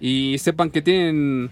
y 0.00 0.36
sepan 0.36 0.68
que 0.68 0.82
tienen 0.82 1.48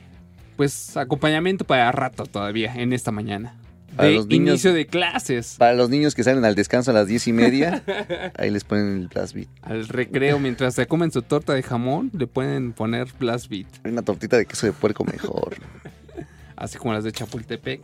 pues 0.58 0.98
acompañamiento 0.98 1.64
para 1.64 1.90
rato 1.90 2.26
todavía 2.26 2.74
en 2.74 2.92
esta 2.92 3.12
mañana. 3.12 3.56
Para 3.97 4.09
De 4.09 4.14
los 4.16 4.26
niños- 4.26 4.49
inicio 4.55 4.72
de 4.72 4.86
clases, 4.86 5.57
Para 5.59 5.74
los 5.74 5.88
niños 5.90 6.14
que 6.14 6.24
salen 6.24 6.45
al 6.45 6.55
descanso 6.55 6.90
a 6.90 6.95
las 6.95 7.07
diez 7.07 7.26
y 7.28 7.32
media, 7.32 7.82
ahí 8.38 8.51
les 8.51 8.64
ponen 8.64 8.97
el 9.03 9.09
blast 9.09 9.34
beat. 9.34 9.49
al 9.62 9.86
recreo, 9.88 10.38
mientras 10.38 10.74
se 10.74 10.86
comen 10.86 11.11
su 11.12 11.22
torta 11.22 11.53
de 11.55 11.62
jamón, 11.62 12.11
le 12.12 12.26
pueden 12.26 12.72
poner 12.72 13.09
Blast 13.18 13.49
Beat, 13.49 13.66
Una 13.84 14.03
tortita 14.03 14.36
de 14.36 14.47
queso 14.47 14.66
de 14.66 14.72
puerco 14.72 15.05
mejor. 15.05 15.57
así 16.57 16.78
como 16.78 16.92
las 16.95 17.05
de 17.05 17.12
Chapultepec. 17.12 17.80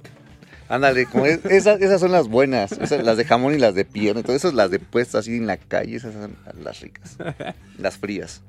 Ándale, 0.68 1.06
como 1.06 1.26
es- 1.26 1.44
esas, 1.46 1.80
esas 1.80 2.00
son 2.00 2.12
las 2.12 2.28
buenas, 2.28 2.72
esas, 2.72 3.02
las 3.04 3.16
de 3.16 3.24
jamón 3.24 3.54
y 3.54 3.58
las 3.58 3.74
de 3.74 3.84
pierna, 3.84 4.22
todas 4.22 4.36
esas 4.44 4.54
las 4.54 4.70
de 4.70 4.78
puesto 4.78 5.18
así 5.18 5.36
en 5.36 5.46
la 5.46 5.56
calle, 5.56 5.96
esas 5.96 6.12
son 6.14 6.36
las 6.62 6.80
ricas, 6.80 7.16
las 7.78 7.96
frías. 7.98 8.42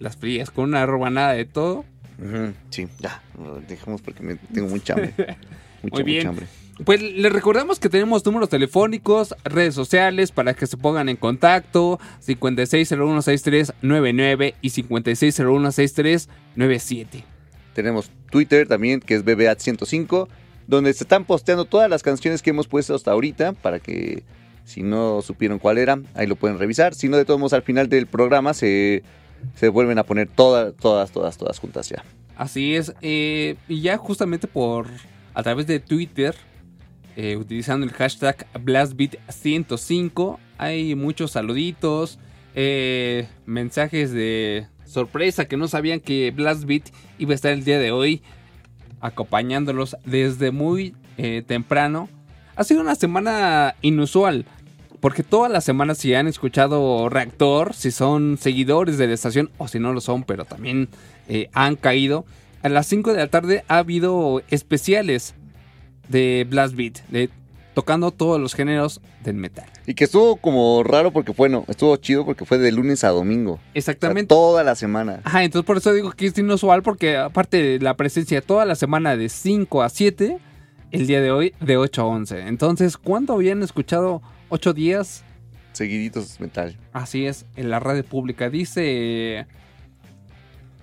Las 0.00 0.16
frías, 0.16 0.50
con 0.50 0.64
una 0.64 0.84
robanada 0.86 1.32
de 1.34 1.44
todo. 1.44 1.84
Sí, 2.70 2.86
ya, 2.98 3.22
dejemos 3.68 4.00
porque 4.02 4.22
me, 4.22 4.34
tengo 4.36 4.68
mucha 4.68 4.92
hambre. 4.94 5.14
Mucha, 5.82 5.94
Muy 5.94 6.02
bien. 6.02 6.18
mucha 6.18 6.28
hambre. 6.30 6.46
Pues 6.84 7.02
les 7.02 7.32
recordamos 7.32 7.78
que 7.78 7.88
tenemos 7.90 8.24
números 8.24 8.48
telefónicos, 8.48 9.34
redes 9.44 9.74
sociales 9.74 10.32
para 10.32 10.54
que 10.54 10.66
se 10.66 10.76
pongan 10.78 11.08
en 11.08 11.16
contacto. 11.16 12.00
56016399 12.26 14.54
y 14.62 14.70
56016397. 14.70 17.24
Tenemos 17.74 18.10
Twitter 18.30 18.66
también, 18.66 19.00
que 19.00 19.14
es 19.14 19.24
BBAT105, 19.24 20.28
donde 20.66 20.92
se 20.92 21.04
están 21.04 21.24
posteando 21.24 21.64
todas 21.66 21.88
las 21.90 22.02
canciones 22.02 22.42
que 22.42 22.50
hemos 22.50 22.66
puesto 22.66 22.94
hasta 22.94 23.12
ahorita, 23.12 23.52
para 23.52 23.78
que 23.78 24.24
si 24.64 24.82
no 24.82 25.22
supieron 25.22 25.58
cuál 25.58 25.78
era, 25.78 26.00
ahí 26.14 26.26
lo 26.26 26.36
pueden 26.36 26.58
revisar. 26.58 26.94
Si 26.94 27.08
no, 27.08 27.16
de 27.16 27.24
todos 27.24 27.40
modos, 27.40 27.52
al 27.52 27.62
final 27.62 27.88
del 27.88 28.06
programa 28.06 28.54
se, 28.54 29.02
se 29.54 29.68
vuelven 29.68 29.98
a 29.98 30.04
poner 30.04 30.28
todas, 30.28 30.74
todas, 30.76 31.12
todas, 31.12 31.36
todas 31.36 31.58
juntas 31.58 31.88
ya. 31.88 32.04
Así 32.36 32.74
es. 32.74 32.94
eh, 33.02 33.56
y 33.68 33.82
ya 33.82 33.98
justamente 33.98 34.46
por 34.46 34.86
a 35.34 35.42
través 35.42 35.66
de 35.66 35.80
Twitter, 35.80 36.34
eh, 37.16 37.36
utilizando 37.36 37.84
el 37.86 37.92
hashtag 37.92 38.46
BlastBeat105, 38.54 40.38
hay 40.58 40.94
muchos 40.94 41.32
saluditos, 41.32 42.18
eh, 42.54 43.28
mensajes 43.46 44.12
de 44.12 44.66
sorpresa 44.84 45.46
que 45.46 45.56
no 45.56 45.68
sabían 45.68 46.00
que 46.00 46.30
BlastBeat 46.30 46.90
iba 47.18 47.32
a 47.32 47.34
estar 47.34 47.52
el 47.52 47.64
día 47.64 47.78
de 47.78 47.92
hoy 47.92 48.22
acompañándolos 49.00 49.96
desde 50.04 50.50
muy 50.50 50.94
eh, 51.16 51.42
temprano. 51.46 52.08
Ha 52.56 52.64
sido 52.64 52.80
una 52.80 52.94
semana 52.94 53.74
inusual. 53.82 54.46
Porque 55.00 55.22
todas 55.22 55.50
las 55.50 55.64
semanas 55.64 55.96
si 55.96 56.12
han 56.12 56.26
escuchado 56.26 57.08
Reactor, 57.08 57.72
si 57.72 57.90
son 57.90 58.36
seguidores 58.38 58.98
de 58.98 59.06
la 59.06 59.14
estación 59.14 59.50
o 59.56 59.66
si 59.66 59.78
no 59.78 59.94
lo 59.94 60.02
son, 60.02 60.24
pero 60.24 60.44
también 60.44 60.90
han 61.54 61.76
caído. 61.76 62.26
A 62.62 62.68
las 62.68 62.86
5 62.88 63.14
de 63.14 63.18
la 63.18 63.28
tarde 63.28 63.64
ha 63.68 63.78
habido 63.78 64.42
especiales 64.50 65.34
de 66.10 66.46
Blast 66.48 66.74
Beat, 66.74 66.98
de, 67.08 67.30
tocando 67.72 68.10
todos 68.10 68.38
los 68.40 68.54
géneros 68.54 69.00
del 69.24 69.36
metal. 69.36 69.64
Y 69.86 69.94
que 69.94 70.04
estuvo 70.04 70.36
como 70.36 70.82
raro 70.82 71.12
porque, 71.12 71.32
bueno, 71.32 71.64
estuvo 71.68 71.96
chido 71.96 72.26
porque 72.26 72.44
fue 72.44 72.58
de 72.58 72.72
lunes 72.72 73.04
a 73.04 73.08
domingo. 73.08 73.52
O 73.52 73.56
sea, 73.56 73.70
Exactamente. 73.74 74.28
toda 74.28 74.62
la 74.64 74.74
semana. 74.74 75.20
Ajá, 75.24 75.44
entonces 75.44 75.66
por 75.66 75.78
eso 75.78 75.92
digo 75.94 76.10
que 76.12 76.26
es 76.26 76.36
inusual, 76.36 76.82
porque 76.82 77.16
aparte 77.16 77.62
de 77.62 77.78
la 77.78 77.96
presencia 77.96 78.42
toda 78.42 78.64
la 78.66 78.74
semana 78.74 79.16
de 79.16 79.28
5 79.28 79.82
a 79.82 79.88
7, 79.88 80.38
el 80.90 81.06
día 81.06 81.20
de 81.20 81.30
hoy 81.30 81.54
de 81.60 81.76
8 81.76 82.02
a 82.02 82.06
11. 82.06 82.40
Entonces, 82.48 82.96
¿cuánto 82.96 83.34
habían 83.34 83.62
escuchado 83.62 84.20
8 84.48 84.72
días? 84.74 85.24
Seguiditos 85.72 86.40
metal. 86.40 86.76
Así 86.92 87.26
es, 87.26 87.46
en 87.54 87.70
la 87.70 87.78
radio 87.78 88.04
pública. 88.04 88.50
Dice 88.50 89.46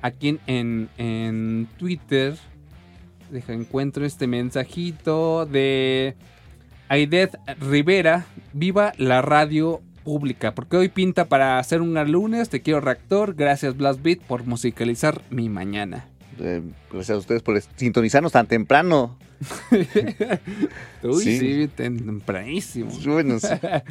aquí 0.02 0.40
en, 0.48 0.90
en 0.98 1.68
Twitter, 1.78 2.38
deja 3.30 3.54
encuentro 3.54 4.06
este 4.06 4.28
mensajito 4.28 5.46
de 5.46 6.16
Aidet 6.90 7.38
Rivera, 7.60 8.26
viva 8.54 8.94
la 8.98 9.22
radio 9.22 9.82
pública, 10.04 10.56
porque 10.56 10.78
hoy 10.78 10.88
pinta 10.90 11.26
para 11.26 11.60
hacer 11.60 11.82
un 11.82 11.94
lunes, 12.12 12.50
te 12.50 12.62
quiero 12.62 12.80
reactor, 12.80 13.36
gracias 13.36 13.76
Blast 13.76 14.02
Beat 14.02 14.20
por 14.20 14.46
musicalizar 14.46 15.22
mi 15.30 15.50
mañana. 15.50 16.06
Eh, 16.40 16.62
gracias 16.92 17.16
a 17.16 17.20
ustedes 17.20 17.42
por 17.42 17.60
sintonizarnos 17.76 18.32
tan 18.32 18.48
temprano. 18.48 19.18
Uy, 21.04 21.24
Sí. 21.24 21.40
sí, 21.40 21.68
tempranísimo. 21.76 22.92
Bueno, 23.06 23.40
sí. 23.40 23.48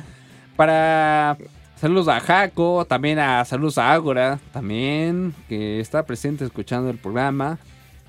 Para 0.57 1.37
saludos 1.79 2.09
a 2.09 2.21
Jaco, 2.21 2.87
también 2.87 3.19
a 3.19 3.45
saludos 3.45 3.77
a 3.79 3.93
Ágora, 3.93 4.39
también 4.53 5.35
que 5.49 5.81
está 5.81 6.05
presente 6.07 6.45
escuchando 6.45 6.89
el 6.89 6.97
programa. 6.99 7.59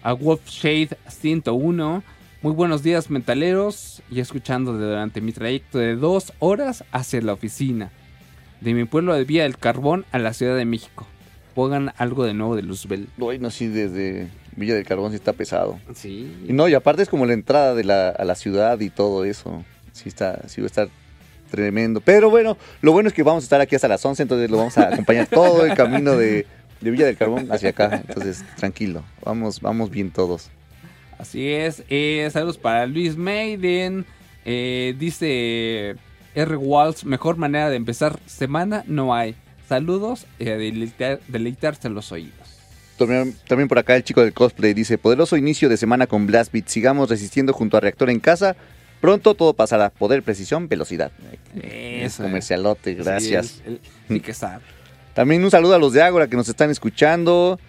A 0.08 0.14
Wolfshade 0.14 0.92
101. 1.10 2.02
Muy 2.42 2.54
buenos 2.54 2.82
días, 2.82 3.10
metaleros. 3.10 4.02
Y 4.10 4.22
escuchando 4.22 4.72
durante 4.72 5.20
mi 5.20 5.34
trayecto 5.34 5.80
de 5.80 5.98
dos 5.98 6.32
horas 6.40 6.86
hacia 6.94 7.22
la 7.22 7.34
oficina. 7.34 7.92
De 8.62 8.74
mi 8.74 8.86
pueblo 8.86 9.14
de 9.14 9.26
Vía 9.26 9.44
del 9.44 9.58
Carbón 9.58 10.06
a 10.14 10.20
la 10.20 10.32
Ciudad 10.32 10.56
de 10.56 10.64
México. 10.64 11.06
Pongan 11.56 11.92
algo 11.98 12.24
de 12.24 12.34
nuevo 12.34 12.56
de 12.56 12.62
Luzbel. 12.62 13.10
Bueno, 13.18 13.50
sí, 13.52 13.68
desde 13.68 14.30
Villa 14.56 14.76
del 14.76 14.86
Carbón 14.86 15.12
sí 15.12 15.18
está 15.18 15.34
pesado. 15.34 15.78
Y 15.92 15.96
Sí. 15.96 16.36
no, 16.48 16.70
y 16.70 16.74
aparte 16.74 17.02
es 17.04 17.10
como 17.10 17.26
la 17.26 17.34
entrada 17.34 17.76
de 17.76 17.84
la, 17.84 18.08
a 18.08 18.24
la 18.24 18.36
ciudad 18.36 18.80
y 18.80 18.90
todo 18.90 19.26
eso. 19.26 19.66
Sí 19.92 20.08
está, 20.08 20.48
sí 20.48 20.62
va 20.62 20.68
a 20.68 20.68
estar 20.68 20.88
tremendo. 21.52 22.00
Pero 22.00 22.30
bueno, 22.30 22.58
lo 22.82 22.94
bueno 22.94 23.10
es 23.10 23.14
que 23.14 23.24
vamos 23.24 23.44
a 23.44 23.46
estar 23.46 23.60
aquí 23.60 23.76
hasta 23.76 23.90
las 23.90 24.06
11, 24.06 24.24
entonces 24.24 24.50
lo 24.50 24.56
vamos 24.56 24.78
a 24.78 24.88
acompañar 24.88 25.28
todo 25.28 25.66
el 25.66 25.74
camino 25.76 26.16
de, 26.16 26.46
de 26.82 26.92
Villa 26.92 27.06
del 27.06 27.18
Carbón 27.18 27.48
hacia 27.52 27.70
acá. 27.70 28.04
Entonces, 28.08 28.44
tranquilo, 28.58 29.04
vamos, 29.24 29.62
vamos 29.62 29.90
bien 29.90 30.12
todos. 30.12 30.50
Así 31.18 31.48
es. 31.50 31.84
eh, 31.90 32.30
saludos 32.32 32.58
para 32.58 32.86
Luis 32.86 33.18
Maiden. 33.18 34.06
eh, 34.46 34.96
dice 34.98 35.96
R. 36.36 36.56
Walls, 36.58 37.04
mejor 37.06 37.38
manera 37.38 37.70
de 37.70 37.76
empezar 37.76 38.20
semana 38.28 38.84
no 38.88 39.14
hay. 39.16 39.36
Saludos 39.68 40.26
y 40.40 40.48
a 40.50 40.58
deleitar- 40.58 41.20
deleitarse 41.28 41.90
los 41.90 42.12
oídos. 42.12 42.34
También, 42.98 43.36
también 43.48 43.68
por 43.68 43.78
acá 43.80 43.96
el 43.96 44.04
chico 44.04 44.22
del 44.22 44.34
cosplay 44.34 44.74
dice, 44.74 44.98
poderoso 44.98 45.36
inicio 45.38 45.68
de 45.70 45.78
semana 45.78 46.08
con 46.08 46.26
Blast 46.26 46.52
Beat, 46.54 46.68
sigamos 46.68 47.10
resistiendo 47.10 47.52
junto 47.54 47.78
a 47.78 47.80
Reactor 47.80 48.10
en 48.10 48.20
casa, 48.20 48.56
pronto 49.02 49.34
todo 49.36 49.54
pasará, 49.54 49.90
poder, 49.90 50.24
precisión, 50.24 50.68
velocidad. 50.68 51.12
Eso. 51.62 52.24
Comercialote, 52.24 52.94
gracias. 52.96 53.48
Sí, 53.48 53.62
el- 53.66 53.74
el- 53.74 53.80
sí 54.08 54.20
que 54.22 54.34
sabe. 54.34 54.64
También 55.18 55.44
un 55.44 55.50
saludo 55.50 55.74
a 55.74 55.80
los 55.80 55.94
de 55.94 56.04
Ágora 56.04 56.28
que 56.28 56.38
nos 56.38 56.48
están 56.48 56.70
escuchando. 56.70 57.60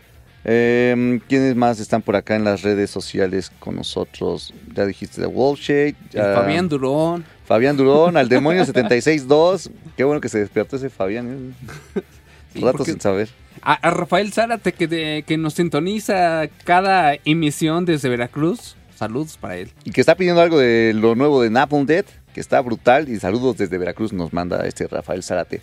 Eh, 0.45 1.19
¿Quiénes 1.31 1.57
más 1.57 1.81
están 1.81 2.03
por 2.03 2.15
acá 2.15 2.37
en 2.37 2.45
las 2.45 2.61
redes 2.61 2.91
sociales 2.91 3.51
con 3.59 3.75
nosotros? 3.75 4.53
Ya 4.75 4.85
dijiste 4.85 5.23
de 5.23 5.95
ya- 6.11 6.35
Fabián 6.35 6.69
Durón. 6.69 7.25
Fabián 7.47 7.79
Durón, 7.79 8.19
al 8.19 8.29
demonio 8.29 8.65
762. 8.67 9.71
Qué 9.97 10.05
bueno 10.05 10.21
que 10.21 10.29
se 10.29 10.39
despertó 10.41 10.77
ese 10.77 10.91
Fabián. 10.91 11.55
¿eh? 11.97 12.03
Sí, 12.53 12.61
Rato 12.61 12.85
sin 12.85 13.01
saber. 13.01 13.31
A, 13.63 13.73
a 13.75 13.91
Rafael 13.93 14.31
Zárate 14.31 14.73
que, 14.73 14.87
de- 14.87 15.25
que 15.27 15.39
nos 15.39 15.55
sintoniza 15.55 16.49
cada 16.65 17.15
emisión 17.25 17.87
desde 17.87 18.11
Veracruz. 18.11 18.77
Saludos 18.95 19.39
para 19.39 19.57
él. 19.57 19.71
Y 19.85 19.91
que 19.93 20.03
está 20.03 20.17
pidiendo 20.17 20.43
algo 20.43 20.59
de 20.59 20.93
lo 20.95 21.15
nuevo 21.15 21.41
de 21.41 21.49
Napalm 21.49 21.87
Dead, 21.87 22.05
que 22.35 22.41
está 22.41 22.61
brutal. 22.61 23.09
Y 23.09 23.19
saludos 23.19 23.57
desde 23.57 23.79
Veracruz 23.79 24.13
nos 24.13 24.35
manda 24.35 24.67
este 24.67 24.87
Rafael 24.87 25.23
Zárate. 25.23 25.63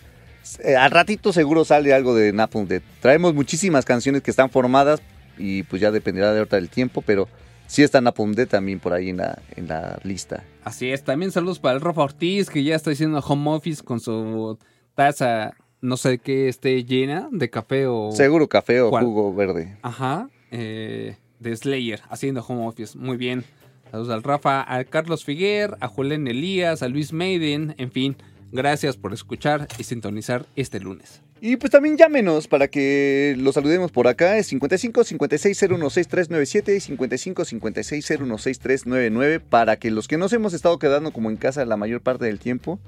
Eh, 0.62 0.76
al 0.76 0.90
ratito 0.90 1.32
seguro 1.32 1.64
sale 1.64 1.92
algo 1.92 2.14
de 2.14 2.32
Napalm 2.32 2.66
Dead. 2.66 2.82
Traemos 3.00 3.34
muchísimas 3.34 3.84
canciones 3.84 4.22
que 4.22 4.30
están 4.30 4.50
formadas 4.50 5.00
y 5.38 5.64
pues 5.64 5.82
ya 5.82 5.90
dependerá 5.90 6.32
de 6.32 6.38
ahorita 6.38 6.56
del 6.56 6.68
tiempo, 6.68 7.02
pero 7.02 7.28
sí 7.66 7.82
está 7.82 8.00
Napalm 8.00 8.32
Dead 8.32 8.48
también 8.48 8.80
por 8.80 8.92
ahí 8.92 9.10
en 9.10 9.18
la, 9.18 9.38
en 9.56 9.68
la 9.68 9.98
lista. 10.02 10.44
Así 10.64 10.90
es, 10.90 11.04
también 11.04 11.32
saludos 11.32 11.58
para 11.58 11.74
el 11.74 11.80
Rafa 11.80 12.02
Ortiz, 12.02 12.50
que 12.50 12.62
ya 12.64 12.74
está 12.74 12.90
haciendo 12.90 13.18
home 13.20 13.50
office 13.50 13.82
con 13.82 14.00
su 14.00 14.58
taza, 14.94 15.54
no 15.80 15.96
sé 15.96 16.18
qué 16.18 16.48
esté 16.48 16.84
llena, 16.84 17.28
de 17.30 17.50
café 17.50 17.86
o... 17.86 18.10
Seguro 18.12 18.48
café 18.48 18.80
o 18.80 18.90
¿Cuál? 18.90 19.04
jugo 19.04 19.34
verde. 19.34 19.76
Ajá, 19.82 20.28
eh, 20.50 21.16
de 21.38 21.56
Slayer, 21.56 22.00
haciendo 22.08 22.44
home 22.46 22.66
office. 22.66 22.96
Muy 22.98 23.16
bien. 23.16 23.44
Saludos 23.90 24.12
al 24.12 24.22
Rafa, 24.24 24.64
a 24.74 24.84
Carlos 24.84 25.24
Figuer, 25.24 25.76
a 25.80 25.86
Julián 25.86 26.26
Elías, 26.26 26.82
a 26.82 26.88
Luis 26.88 27.12
Maiden, 27.12 27.74
en 27.78 27.92
fin, 27.92 28.16
Gracias 28.52 28.96
por 28.96 29.12
escuchar 29.12 29.68
y 29.78 29.84
sintonizar 29.84 30.46
este 30.56 30.80
lunes. 30.80 31.22
Y 31.40 31.56
pues 31.56 31.70
también 31.70 31.98
llámenos 31.98 32.48
para 32.48 32.68
que 32.68 33.34
los 33.38 33.54
saludemos 33.54 33.90
por 33.90 34.08
acá. 34.08 34.38
Es 34.38 34.46
55 34.46 35.04
56 35.04 35.58
016397 35.58 36.76
y 36.76 36.80
55 36.80 37.44
56 37.44 38.06
016399 38.06 39.40
para 39.40 39.76
que 39.76 39.90
los 39.90 40.08
que 40.08 40.16
nos 40.16 40.32
hemos 40.32 40.54
estado 40.54 40.78
quedando 40.78 41.12
como 41.12 41.30
en 41.30 41.36
casa 41.36 41.64
la 41.66 41.76
mayor 41.76 42.00
parte 42.00 42.24
del 42.24 42.38
tiempo, 42.38 42.80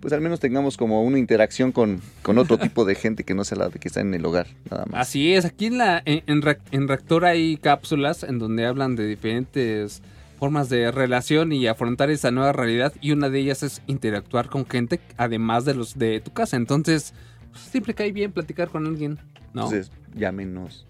pues 0.00 0.14
al 0.14 0.22
menos 0.22 0.40
tengamos 0.40 0.78
como 0.78 1.02
una 1.02 1.18
interacción 1.18 1.70
con, 1.70 2.00
con 2.22 2.38
otro 2.38 2.58
tipo 2.60 2.84
de 2.86 2.94
gente 2.94 3.24
que 3.24 3.34
no 3.34 3.44
sea 3.44 3.58
la 3.58 3.68
de 3.68 3.78
que 3.78 3.88
está 3.88 4.00
en 4.00 4.14
el 4.14 4.24
hogar, 4.24 4.46
nada 4.70 4.86
más. 4.86 5.08
Así 5.08 5.34
es, 5.34 5.44
aquí 5.44 5.66
en, 5.66 5.78
la, 5.78 6.02
en, 6.04 6.22
en 6.26 6.88
Reactor 6.88 7.26
hay 7.26 7.58
cápsulas 7.58 8.22
en 8.22 8.38
donde 8.38 8.64
hablan 8.64 8.96
de 8.96 9.06
diferentes 9.06 10.02
formas 10.42 10.68
de 10.68 10.90
relación 10.90 11.52
y 11.52 11.68
afrontar 11.68 12.10
esa 12.10 12.32
nueva 12.32 12.50
realidad 12.50 12.92
y 13.00 13.12
una 13.12 13.30
de 13.30 13.38
ellas 13.38 13.62
es 13.62 13.80
interactuar 13.86 14.48
con 14.48 14.66
gente 14.66 14.98
además 15.16 15.64
de 15.64 15.72
los 15.72 15.96
de 15.96 16.18
tu 16.18 16.32
casa. 16.32 16.56
Entonces, 16.56 17.14
pues, 17.52 17.62
siempre 17.62 17.94
cae 17.94 18.10
bien 18.10 18.32
platicar 18.32 18.68
con 18.68 18.84
alguien, 18.84 19.20
¿no? 19.54 19.66
Entonces, 19.66 19.92
llámenos. 20.16 20.84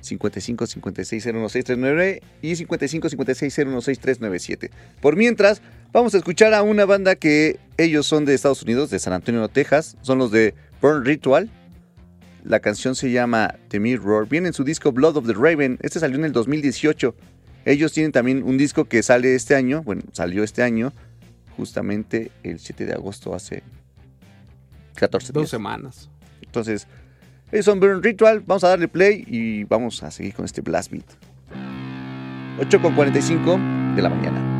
55 0.00 0.66
56 0.66 1.22
016399 1.22 2.22
y 2.42 2.56
55 2.56 3.08
56 3.08 3.54
016397. 3.54 4.70
Por 5.00 5.14
mientras, 5.14 5.62
vamos 5.92 6.12
a 6.14 6.18
escuchar 6.18 6.52
a 6.52 6.64
una 6.64 6.84
banda 6.84 7.14
que 7.14 7.60
ellos 7.76 8.04
son 8.04 8.24
de 8.24 8.34
Estados 8.34 8.64
Unidos, 8.64 8.90
de 8.90 8.98
San 8.98 9.12
Antonio, 9.12 9.46
Texas. 9.46 9.96
Son 10.02 10.18
los 10.18 10.32
de 10.32 10.56
Burn 10.82 11.04
Ritual. 11.04 11.48
La 12.42 12.58
canción 12.58 12.96
se 12.96 13.12
llama 13.12 13.54
The 13.68 13.78
Mirror. 13.78 14.28
Viene 14.28 14.48
en 14.48 14.54
su 14.54 14.64
disco 14.64 14.90
Blood 14.90 15.18
of 15.18 15.26
the 15.28 15.34
Raven. 15.34 15.78
Este 15.82 16.00
salió 16.00 16.16
en 16.18 16.24
el 16.24 16.32
2018. 16.32 17.14
Ellos 17.68 17.92
tienen 17.92 18.12
también 18.12 18.42
un 18.44 18.56
disco 18.56 18.86
que 18.86 19.02
sale 19.02 19.34
este 19.34 19.54
año. 19.54 19.82
Bueno, 19.82 20.00
salió 20.12 20.42
este 20.42 20.62
año. 20.62 20.90
Justamente 21.54 22.30
el 22.42 22.60
7 22.60 22.86
de 22.86 22.94
agosto, 22.94 23.34
hace 23.34 23.62
14 24.94 25.32
Dos 25.34 25.42
días. 25.42 25.50
semanas. 25.50 26.08
Entonces, 26.40 26.86
ellos 27.52 27.66
son 27.66 27.78
Burn 27.78 28.02
Ritual. 28.02 28.40
Vamos 28.46 28.64
a 28.64 28.68
darle 28.68 28.88
play 28.88 29.22
y 29.26 29.64
vamos 29.64 30.02
a 30.02 30.10
seguir 30.10 30.32
con 30.32 30.46
este 30.46 30.62
Blast 30.62 30.90
Beat. 30.90 31.04
8 32.58 32.80
con 32.80 32.94
45 32.94 33.60
de 33.96 34.02
la 34.02 34.08
mañana. 34.08 34.57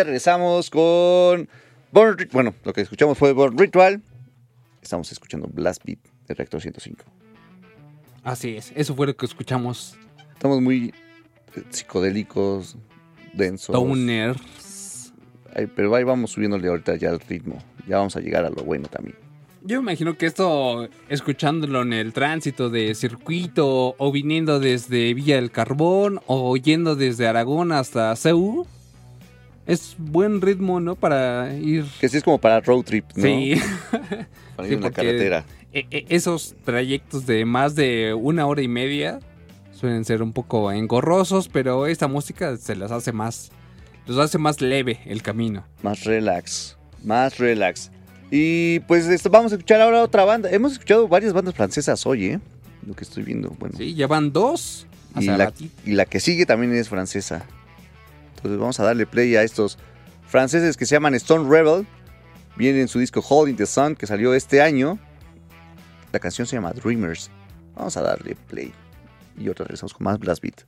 Ya 0.00 0.04
regresamos 0.04 0.70
con 0.70 1.46
Born 1.92 2.28
Bueno, 2.32 2.54
lo 2.64 2.72
que 2.72 2.80
escuchamos 2.80 3.18
fue 3.18 3.32
Born 3.34 3.58
Ritual. 3.58 4.00
Estamos 4.80 5.12
escuchando 5.12 5.46
Blast 5.52 5.84
Beat 5.84 5.98
de 6.26 6.34
Reactor 6.34 6.62
105. 6.62 7.04
Así 8.24 8.56
es, 8.56 8.72
eso 8.74 8.94
fue 8.94 9.08
lo 9.08 9.14
que 9.14 9.26
escuchamos. 9.26 9.98
Estamos 10.32 10.62
muy 10.62 10.94
eh, 11.54 11.62
psicodélicos, 11.68 12.78
densos. 13.34 13.74
Downer. 13.74 14.36
Ay, 15.54 15.66
pero 15.66 15.94
ahí 15.94 16.04
vamos 16.04 16.30
subiéndole 16.30 16.68
ahorita 16.68 16.96
ya 16.96 17.10
el 17.10 17.20
ritmo. 17.20 17.58
Ya 17.86 17.98
vamos 17.98 18.16
a 18.16 18.20
llegar 18.20 18.46
a 18.46 18.50
lo 18.50 18.64
bueno 18.64 18.88
también. 18.88 19.16
Yo 19.60 19.82
me 19.82 19.92
imagino 19.92 20.16
que 20.16 20.24
esto, 20.24 20.88
escuchándolo 21.10 21.82
en 21.82 21.92
el 21.92 22.14
tránsito 22.14 22.70
de 22.70 22.94
circuito 22.94 23.94
o 23.98 24.12
viniendo 24.12 24.60
desde 24.60 25.12
Villa 25.12 25.36
del 25.36 25.50
Carbón 25.50 26.20
o 26.26 26.56
yendo 26.56 26.96
desde 26.96 27.26
Aragón 27.26 27.70
hasta 27.72 28.16
Ceú, 28.16 28.66
es 29.72 29.94
buen 29.98 30.40
ritmo, 30.40 30.80
¿no? 30.80 30.96
Para 30.96 31.54
ir... 31.56 31.84
Que 32.00 32.08
sí 32.08 32.16
es 32.18 32.22
como 32.24 32.38
para 32.38 32.60
road 32.60 32.82
trip, 32.84 33.04
¿no? 33.14 33.22
Sí. 33.22 33.54
Para 34.56 34.68
Sí, 34.68 34.72
ir 34.74 34.78
en 34.78 34.82
la 34.82 34.90
carretera. 34.90 35.44
E- 35.72 35.86
e- 35.90 36.06
esos 36.08 36.54
trayectos 36.64 37.26
de 37.26 37.44
más 37.44 37.74
de 37.74 38.14
una 38.14 38.46
hora 38.46 38.62
y 38.62 38.68
media 38.68 39.20
suelen 39.72 40.04
ser 40.04 40.22
un 40.22 40.32
poco 40.32 40.70
engorrosos, 40.72 41.48
pero 41.48 41.86
esta 41.86 42.08
música 42.08 42.56
se 42.56 42.74
las 42.76 42.90
hace 42.90 43.12
más, 43.12 43.50
los 44.06 44.18
hace 44.18 44.38
más 44.38 44.60
leve 44.60 45.00
el 45.06 45.22
camino. 45.22 45.64
Más 45.82 46.04
relax. 46.04 46.76
Más 47.04 47.38
relax. 47.38 47.90
Y 48.30 48.80
pues 48.80 49.06
esto, 49.06 49.30
vamos 49.30 49.52
a 49.52 49.54
escuchar 49.56 49.80
ahora 49.80 50.02
otra 50.02 50.24
banda. 50.24 50.50
Hemos 50.50 50.72
escuchado 50.72 51.08
varias 51.08 51.32
bandas 51.32 51.54
francesas 51.54 52.04
hoy, 52.06 52.26
¿eh? 52.26 52.40
Lo 52.86 52.94
que 52.94 53.04
estoy 53.04 53.22
viendo. 53.22 53.50
Bueno. 53.58 53.76
Sí, 53.78 53.94
ya 53.94 54.06
van 54.06 54.32
dos. 54.32 54.86
y, 55.18 55.24
la, 55.26 55.52
y 55.84 55.92
la 55.92 56.04
que 56.06 56.20
sigue 56.20 56.46
también 56.46 56.72
es 56.74 56.88
francesa. 56.88 57.44
Entonces 58.40 58.58
vamos 58.58 58.80
a 58.80 58.84
darle 58.84 59.06
play 59.06 59.36
a 59.36 59.42
estos 59.42 59.78
franceses 60.26 60.78
que 60.78 60.86
se 60.86 60.94
llaman 60.94 61.14
Stone 61.14 61.48
Rebel. 61.48 61.86
Viene 62.56 62.80
en 62.80 62.88
su 62.88 62.98
disco 62.98 63.20
Holding 63.26 63.56
the 63.56 63.66
Sun 63.66 63.94
que 63.94 64.06
salió 64.06 64.32
este 64.32 64.62
año. 64.62 64.98
La 66.10 66.18
canción 66.18 66.46
se 66.46 66.56
llama 66.56 66.72
Dreamers. 66.72 67.30
Vamos 67.74 67.96
a 67.98 68.02
darle 68.02 68.36
play. 68.48 68.72
Y 69.36 69.48
otra 69.48 69.64
regresamos 69.64 69.92
con 69.92 70.04
más 70.04 70.18
Blast 70.18 70.42
Beat. 70.42 70.64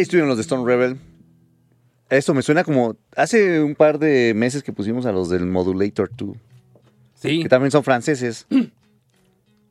Ahí 0.00 0.04
estuvieron 0.04 0.28
los 0.30 0.38
de 0.38 0.42
Stone 0.44 0.64
Rebel. 0.64 0.98
Esto 2.08 2.32
me 2.32 2.40
suena 2.40 2.64
como 2.64 2.96
hace 3.14 3.60
un 3.62 3.74
par 3.74 3.98
de 3.98 4.32
meses 4.34 4.62
que 4.62 4.72
pusimos 4.72 5.04
a 5.04 5.12
los 5.12 5.28
del 5.28 5.44
Modulator 5.44 6.10
2, 6.16 6.36
Sí. 7.16 7.42
que 7.42 7.50
también 7.50 7.70
son 7.70 7.84
franceses. 7.84 8.46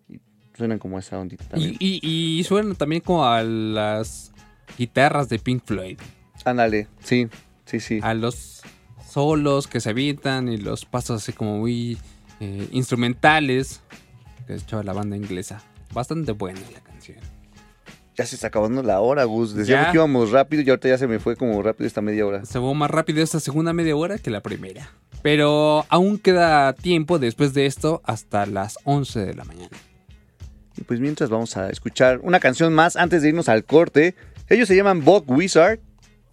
Y 0.08 0.20
suenan 0.56 0.78
como 0.78 1.00
esa 1.00 1.18
ondita 1.18 1.46
también. 1.46 1.76
Y, 1.80 2.00
y, 2.08 2.40
y 2.40 2.44
suenan 2.44 2.76
también 2.76 3.02
como 3.02 3.26
a 3.26 3.42
las 3.42 4.32
guitarras 4.78 5.30
de 5.30 5.40
Pink 5.40 5.64
Floyd. 5.66 5.98
Ándale, 6.46 6.88
sí, 7.04 7.28
sí, 7.66 7.80
sí. 7.80 8.00
A 8.04 8.14
los 8.14 8.62
solos 9.10 9.66
que 9.68 9.80
se 9.80 9.90
avientan 9.90 10.48
y 10.48 10.58
los 10.58 10.86
pasos 10.86 11.24
así 11.24 11.34
como 11.34 11.58
muy 11.58 11.98
eh, 12.40 12.68
instrumentales 12.72 13.82
que 14.46 14.54
echaba 14.54 14.84
la 14.84 14.94
banda 14.94 15.18
inglesa. 15.18 15.64
Bastante 15.92 16.34
buena 16.34 16.60
la. 16.72 16.89
Ya 18.20 18.26
se 18.26 18.36
está 18.36 18.48
acabando 18.48 18.84
la 18.84 19.00
hora, 19.00 19.24
Gus. 19.24 19.56
Decíamos 19.56 19.92
que 19.92 19.96
íbamos 19.96 20.32
rápido 20.32 20.62
y 20.62 20.70
ahorita 20.70 20.90
ya 20.90 20.98
se 20.98 21.08
me 21.08 21.20
fue 21.20 21.38
como 21.38 21.62
rápido 21.62 21.88
esta 21.88 22.02
media 22.02 22.26
hora. 22.26 22.44
Se 22.44 22.60
va 22.60 22.74
más 22.74 22.92
rápido 22.92 23.24
esta 23.24 23.40
segunda 23.40 23.72
media 23.72 23.96
hora 23.96 24.18
que 24.18 24.30
la 24.30 24.42
primera. 24.42 24.92
Pero 25.22 25.86
aún 25.88 26.18
queda 26.18 26.74
tiempo 26.74 27.18
después 27.18 27.54
de 27.54 27.66
esto 27.66 28.02
hasta 28.04 28.46
las 28.46 28.78
11 28.84 29.22
de 29.22 29.34
la 29.36 29.46
mañana. 29.46 29.70
Y 30.76 30.82
pues 30.82 31.00
mientras 31.00 31.30
vamos 31.30 31.56
a 31.56 31.70
escuchar 31.70 32.20
una 32.22 32.42
canción 32.42 32.74
más 32.74 32.98
antes 32.98 33.22
de 33.22 33.30
irnos 33.30 33.48
al 33.48 33.64
corte. 33.64 34.16
Ellos 34.50 34.68
se 34.68 34.76
llaman 34.76 35.06
Bog 35.06 35.24
Wizard. 35.32 35.80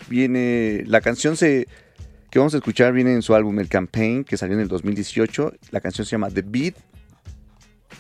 Viene. 0.09 0.83
La 0.89 1.01
canción 1.01 1.37
se. 1.37 1.69
que 2.33 2.41
vamos 2.41 2.55
a 2.55 2.57
escuchar 2.57 2.95
viene 2.95 3.13
en 3.13 3.23
su 3.23 3.33
álbum 3.37 3.61
El 3.61 3.69
Campaign, 3.69 4.25
que 4.25 4.37
salió 4.37 4.57
en 4.57 4.63
el 4.63 4.69
2018. 4.69 5.53
La 5.71 5.81
canción 5.81 6.05
se 6.05 6.11
llama 6.11 6.31
The 6.31 6.43
Beat. 6.45 6.75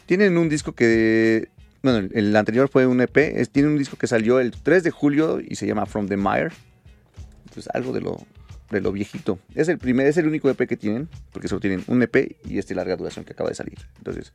Tienen 0.07 0.37
un 0.39 0.49
disco 0.49 0.73
que. 0.73 1.51
Bueno, 1.87 2.09
el- 2.13 2.35
anterior 2.35 2.69
fue 2.69 2.85
un 2.85 3.01
EP. 3.01 3.47
tiene 3.53 3.69
un 3.69 3.79
disco 3.79 3.97
que 3.97 4.09
salió 4.09 4.41
el 4.41 4.51
3 4.51 4.83
de 4.83 4.91
julio 4.91 5.39
y 5.41 5.55
se 5.55 5.69
llama 5.69 5.87
From 5.87 6.09
the 6.09 6.17
Mire. 6.17 6.49
Entonces, 7.45 7.69
algo 7.73 7.93
de 7.93 8.01
lo, 8.01 8.17
de 8.71 8.81
lo 8.81 8.91
viejito. 8.91 9.39
Es 9.55 9.69
el 9.69 9.79
primer, 9.79 10.09
es 10.09 10.17
el 10.17 10.27
único 10.27 10.51
EP 10.51 10.67
que 10.67 10.77
tienen, 10.77 11.09
porque 11.31 11.47
solo 11.47 11.61
tienen 11.61 11.85
un 11.87 12.03
EP 12.03 12.37
y 12.45 12.59
este 12.59 12.75
larga 12.75 12.97
duración 12.97 13.25
que 13.25 13.35
acaba 13.35 13.51
de 13.51 13.55
salir. 13.55 13.79
Entonces, 13.99 14.33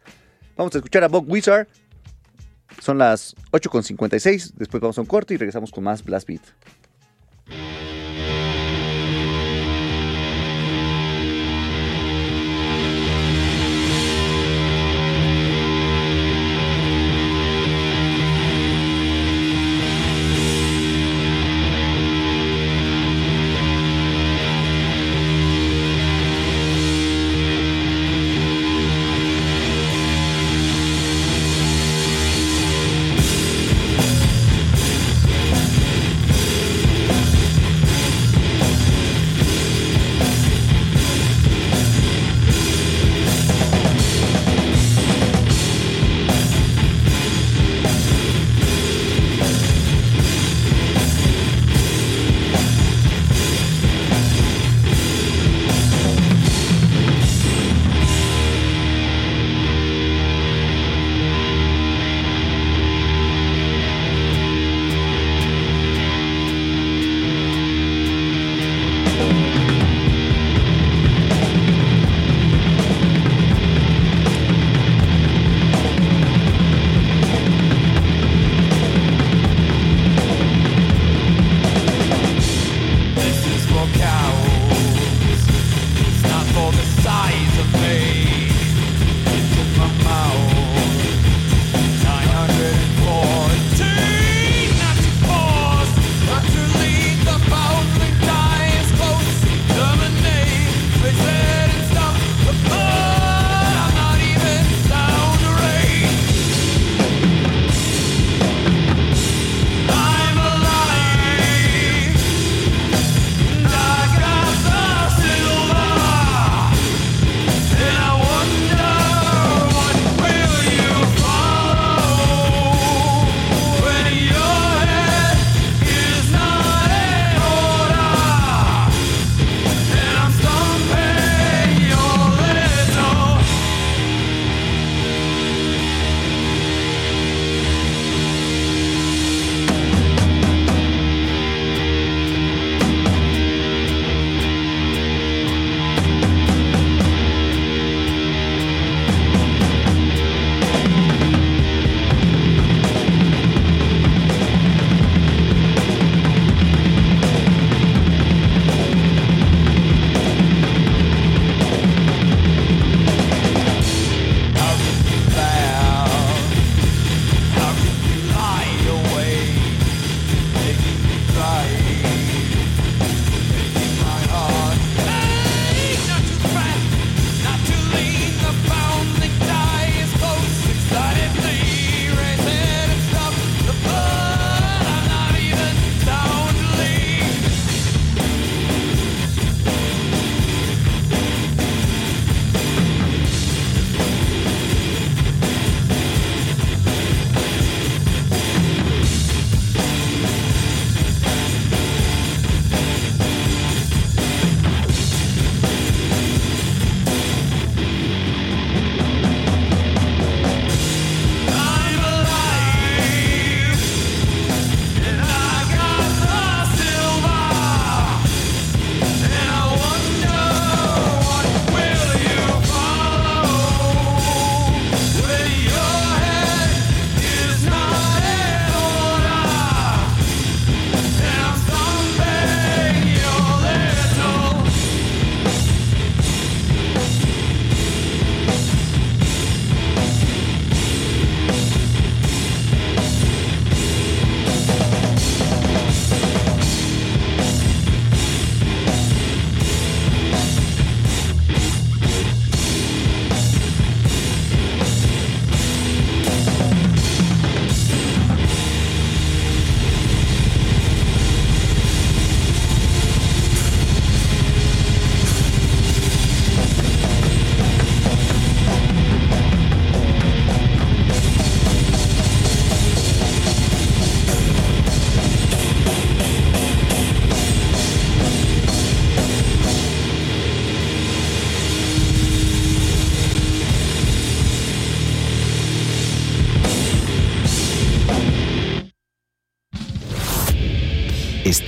vamos 0.56 0.74
a 0.76 0.78
escuchar 0.78 1.04
a 1.04 1.10
Bob 1.10 1.30
Wizard. 1.30 1.68
Son 2.80 2.98
las 2.98 3.36
8.56. 3.52 4.54
Después 4.56 4.80
vamos 4.80 4.98
a 4.98 5.02
un 5.02 5.08
corte 5.08 5.34
y 5.34 5.38
regresamos 5.38 5.72
con 5.72 5.84
más 5.84 6.06
Blast 6.06 6.26
Beat. 6.30 6.42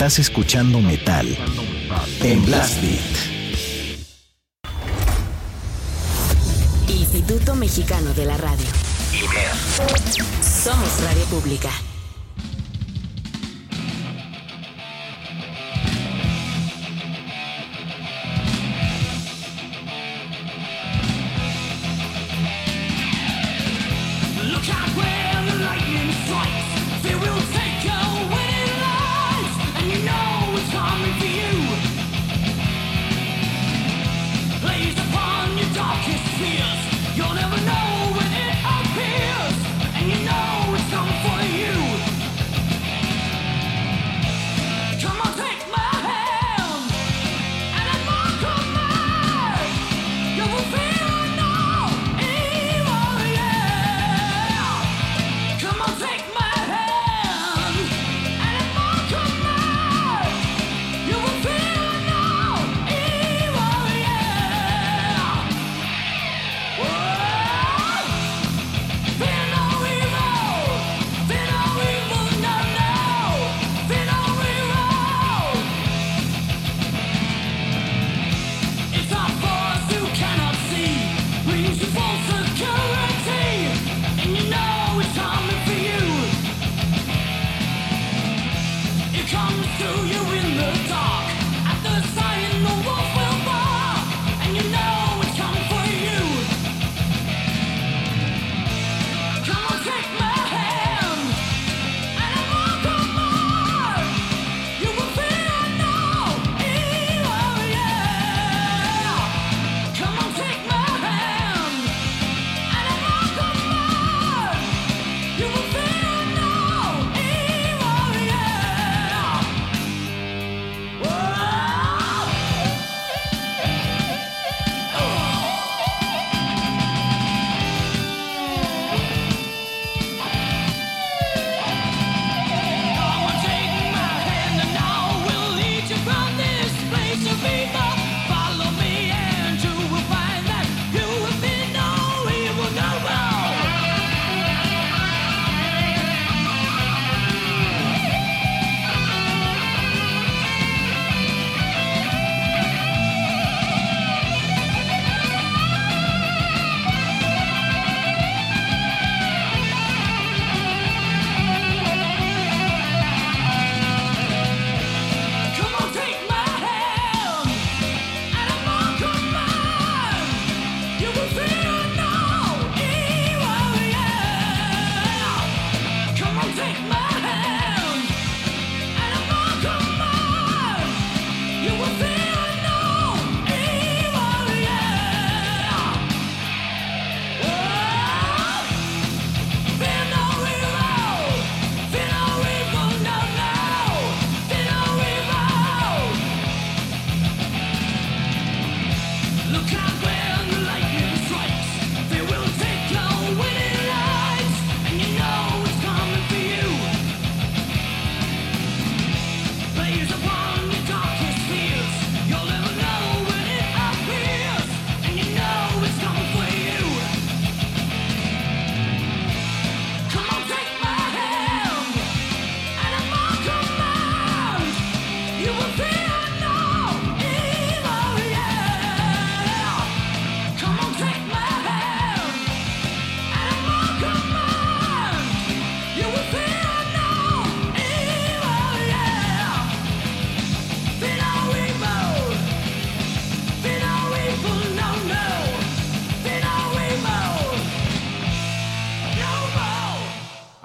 Estás 0.03 0.19
escuchando 0.19 0.81
metal 0.81 1.25
en 2.23 2.45
Blast 2.45 2.81
Beat. 2.81 2.99
Instituto 6.89 7.55
Mexicano 7.55 8.13
de 8.13 8.25
la 8.25 8.35
Radio. 8.35 8.65
Somos 10.41 11.01
Radio 11.05 11.23
Pública. 11.27 11.69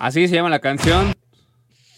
Así 0.08 0.26
se 0.26 0.36
llama 0.36 0.48
la 0.48 0.58
canción. 0.58 1.12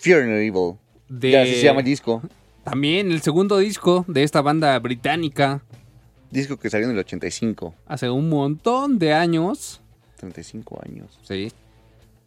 Fear 0.01 0.25
no 0.25 0.35
Evil. 0.35 0.75
De- 1.09 1.31
Ya 1.31 1.43
así 1.43 1.55
se 1.55 1.63
llama 1.63 1.79
el 1.79 1.87
disco. 1.87 2.21
También 2.65 3.13
el 3.13 3.23
segundo 3.23 3.57
disco 3.59 4.05
de 4.09 4.25
esta 4.25 4.43
banda 4.43 4.77
británica 4.81 5.63
Disco 6.33 6.57
que 6.59 6.69
salió 6.71 6.87
en 6.87 6.95
el 6.95 6.99
85. 6.99 7.73
hace 7.87 8.11
un 8.11 8.29
montón 8.29 8.99
de 8.99 9.13
años. 9.13 9.81
35 10.17 10.81
años. 10.85 11.21
Sí. 11.23 11.53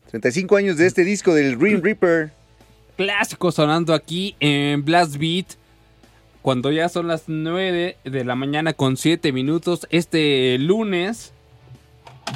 35 0.09 0.55
años 0.55 0.77
de 0.77 0.87
este 0.87 1.03
disco 1.03 1.33
del 1.33 1.57
Green 1.57 1.83
Reaper. 1.83 2.31
Clásico 2.95 3.51
sonando 3.51 3.93
aquí 3.93 4.37
en 4.39 4.85
Blast 4.85 5.17
Beat. 5.17 5.47
Cuando 6.41 6.71
ya 6.71 6.87
son 6.87 7.09
las 7.09 7.23
9 7.27 7.97
de 8.05 8.23
la 8.23 8.35
mañana 8.35 8.71
con 8.71 8.95
7 8.95 9.33
minutos. 9.33 9.85
Este 9.89 10.57
lunes. 10.59 11.32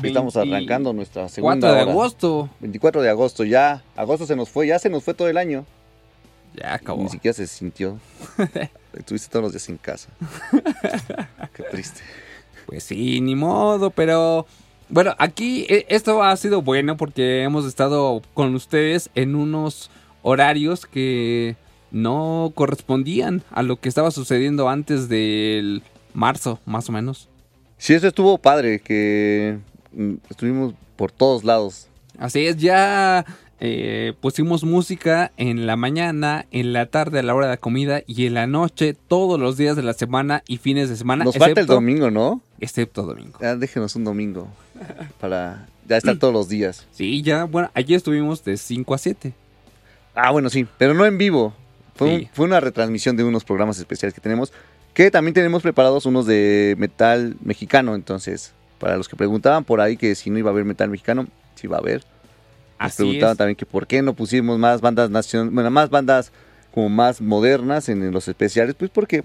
Estamos 0.03 0.33
20 0.35 0.55
arrancando 0.55 0.93
nuestra 0.93 1.27
segunda 1.29 1.67
4 1.67 1.75
de 1.75 1.81
hora. 1.83 1.91
agosto. 1.91 2.49
24 2.59 3.01
de 3.01 3.09
agosto, 3.09 3.43
ya. 3.43 3.83
Agosto 3.95 4.25
se 4.25 4.35
nos 4.35 4.49
fue, 4.49 4.67
ya 4.67 4.79
se 4.79 4.89
nos 4.89 5.03
fue 5.03 5.13
todo 5.13 5.27
el 5.27 5.37
año. 5.37 5.65
Ya 6.55 6.73
acabó. 6.75 7.03
Ni 7.03 7.09
siquiera 7.09 7.33
se 7.33 7.47
sintió. 7.47 7.99
Estuviste 8.93 9.29
todos 9.29 9.43
los 9.43 9.51
días 9.51 9.69
en 9.69 9.77
casa. 9.77 10.09
Qué 11.53 11.63
triste. 11.63 12.01
Pues 12.65 12.83
sí, 12.83 13.21
ni 13.21 13.35
modo, 13.35 13.89
pero 13.91 14.45
bueno, 14.89 15.15
aquí 15.17 15.65
eh, 15.69 15.85
esto 15.89 16.23
ha 16.23 16.35
sido 16.37 16.61
bueno 16.61 16.97
porque 16.97 17.43
hemos 17.43 17.65
estado 17.65 18.21
con 18.33 18.55
ustedes 18.55 19.09
en 19.15 19.35
unos 19.35 19.89
horarios 20.21 20.85
que 20.85 21.55
no 21.91 22.51
correspondían 22.55 23.43
a 23.51 23.63
lo 23.63 23.79
que 23.79 23.89
estaba 23.89 24.11
sucediendo 24.11 24.67
antes 24.69 25.07
del 25.09 25.83
marzo, 26.13 26.59
más 26.65 26.89
o 26.89 26.91
menos. 26.91 27.29
Sí, 27.77 27.93
eso 27.93 28.07
estuvo 28.07 28.37
padre, 28.37 28.79
que 28.79 29.59
estuvimos 30.29 30.73
por 30.95 31.11
todos 31.11 31.43
lados. 31.43 31.87
Así 32.19 32.45
es, 32.47 32.57
ya 32.57 33.25
eh, 33.59 34.13
pusimos 34.21 34.63
música 34.63 35.31
en 35.37 35.65
la 35.67 35.75
mañana, 35.75 36.45
en 36.51 36.73
la 36.73 36.87
tarde 36.87 37.19
a 37.19 37.23
la 37.23 37.33
hora 37.35 37.47
de 37.47 37.53
la 37.53 37.57
comida 37.57 38.01
y 38.07 38.25
en 38.25 38.33
la 38.33 38.47
noche, 38.47 38.95
todos 39.07 39.39
los 39.39 39.57
días 39.57 39.75
de 39.75 39.83
la 39.83 39.93
semana 39.93 40.43
y 40.47 40.57
fines 40.57 40.89
de 40.89 40.95
semana. 40.95 41.23
Nos 41.25 41.37
falta 41.37 41.61
el 41.61 41.67
domingo, 41.67 42.09
¿no? 42.11 42.41
Excepto 42.59 43.03
domingo. 43.03 43.37
Ya 43.41 43.55
déjenos 43.55 43.95
un 43.95 44.03
domingo 44.03 44.47
para 45.19 45.67
ya 45.87 45.97
estar 45.97 46.17
todos 46.17 46.33
los 46.33 46.49
días. 46.49 46.85
Sí, 46.91 47.21
ya, 47.21 47.43
bueno, 47.45 47.69
ayer 47.73 47.97
estuvimos 47.97 48.43
de 48.43 48.57
5 48.57 48.93
a 48.93 48.97
7. 48.97 49.33
Ah, 50.15 50.31
bueno, 50.31 50.49
sí, 50.49 50.65
pero 50.77 50.93
no 50.93 51.05
en 51.05 51.17
vivo. 51.17 51.53
Fue, 51.95 52.13
un- 52.15 52.29
fue 52.33 52.45
una 52.45 52.59
retransmisión 52.59 53.15
de 53.17 53.23
unos 53.23 53.43
programas 53.43 53.77
especiales 53.79 54.13
que 54.13 54.21
tenemos, 54.21 54.51
que 54.93 55.09
también 55.11 55.33
tenemos 55.33 55.61
preparados 55.63 56.05
unos 56.05 56.25
de 56.25 56.75
metal 56.77 57.35
mexicano. 57.43 57.95
Entonces, 57.95 58.53
para 58.79 58.97
los 58.97 59.07
que 59.07 59.15
preguntaban 59.15 59.63
por 59.63 59.81
ahí 59.81 59.97
que 59.97 60.15
si 60.15 60.29
no 60.29 60.37
iba 60.37 60.49
a 60.49 60.53
haber 60.53 60.65
metal 60.65 60.89
mexicano, 60.89 61.27
sí 61.55 61.67
va 61.67 61.77
a 61.77 61.79
haber. 61.79 62.03
Nos 62.79 62.93
Así 62.93 62.97
preguntaban 62.97 63.33
es. 63.33 63.37
también 63.37 63.55
que 63.55 63.65
por 63.65 63.87
qué 63.87 64.01
no 64.01 64.13
pusimos 64.13 64.59
más 64.59 64.81
bandas 64.81 65.09
nacion 65.09 65.53
bueno, 65.53 65.71
más 65.71 65.89
bandas 65.89 66.31
como 66.71 66.89
más 66.89 67.21
modernas 67.21 67.89
en, 67.89 68.03
en 68.03 68.11
los 68.11 68.27
especiales, 68.27 68.75
pues 68.75 68.91
porque 68.91 69.23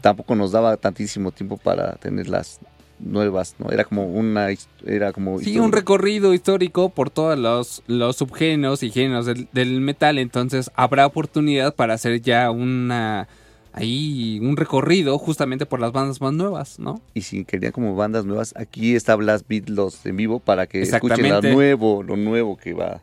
tampoco 0.00 0.34
nos 0.34 0.52
daba 0.52 0.76
tantísimo 0.76 1.30
tiempo 1.32 1.56
para 1.58 1.92
tener 1.96 2.28
las 2.28 2.60
nuevas, 2.98 3.56
¿no? 3.58 3.70
Era 3.70 3.84
como 3.84 4.06
una 4.06 4.48
era 4.86 5.12
como 5.12 5.38
Sí, 5.40 5.58
un 5.58 5.72
recorrido 5.72 6.32
histórico 6.32 6.88
por 6.88 7.10
todos 7.10 7.38
los, 7.38 7.82
los 7.86 8.16
subgéneros 8.16 8.82
y 8.82 8.90
géneros 8.90 9.26
del, 9.26 9.48
del 9.52 9.80
metal, 9.80 10.18
entonces 10.18 10.70
habrá 10.74 11.06
oportunidad 11.06 11.74
para 11.74 11.94
hacer 11.94 12.22
ya 12.22 12.50
una 12.50 13.28
ahí 13.74 14.38
un 14.42 14.56
recorrido 14.56 15.18
justamente 15.18 15.66
por 15.66 15.80
las 15.80 15.92
bandas 15.92 16.20
más 16.20 16.32
nuevas, 16.32 16.78
¿no? 16.78 17.00
y 17.12 17.20
si 17.22 17.44
querían 17.44 17.72
como 17.72 17.94
bandas 17.96 18.24
nuevas, 18.24 18.54
aquí 18.56 18.94
está 18.94 19.14
Blast 19.16 19.46
Beat 19.48 19.68
los 19.68 20.04
en 20.06 20.16
vivo 20.16 20.38
para 20.40 20.66
que 20.66 20.80
escuchen 20.82 21.28
lo 21.28 21.42
nuevo, 21.42 22.02
lo 22.02 22.16
nuevo 22.16 22.56
que 22.56 22.72
va. 22.72 23.02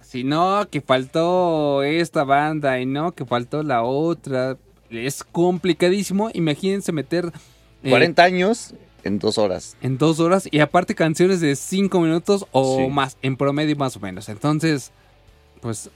Si 0.00 0.24
no, 0.24 0.66
que 0.70 0.80
faltó 0.80 1.82
esta 1.82 2.24
banda 2.24 2.78
y 2.80 2.86
no, 2.86 3.12
que 3.12 3.24
faltó 3.24 3.62
la 3.62 3.82
otra, 3.82 4.58
es 4.90 5.24
complicadísimo. 5.24 6.30
Imagínense 6.34 6.92
meter 6.92 7.32
eh, 7.82 7.90
40 7.90 8.22
años 8.22 8.74
en 9.04 9.18
dos 9.18 9.38
horas. 9.38 9.76
en 9.80 9.96
dos 9.98 10.20
horas 10.20 10.46
y 10.50 10.60
aparte 10.60 10.94
canciones 10.94 11.40
de 11.40 11.56
cinco 11.56 12.00
minutos 12.00 12.46
o 12.52 12.76
Sí. 12.78 12.86
más, 12.88 13.16
en 13.22 13.36
promedio 13.36 13.74
más 13.76 13.96
o 13.96 14.00
menos. 14.00 14.28
Entonces, 14.28 14.92
pues 15.62 15.88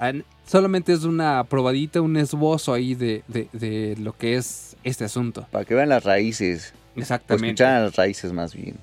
solamente 0.46 0.94
es 0.94 1.04
una 1.04 1.44
probadita, 1.44 2.00
un 2.00 2.16
esbozo 2.16 2.72
ahí 2.72 2.94
de, 2.94 3.22
de- 3.28 3.48
de 3.52 3.96
lo 4.00 4.16
que 4.16 4.36
es 4.36 4.76
este 4.84 5.04
asunto. 5.04 5.46
Para 5.50 5.66
que 5.66 5.74
vean 5.74 5.90
las 5.90 6.04
raíces. 6.04 6.72
Exactamente. 6.94 7.48
escucharan 7.48 7.84
las 7.84 7.96
raíces 7.96 8.32
más 8.32 8.54
bien. 8.54 8.76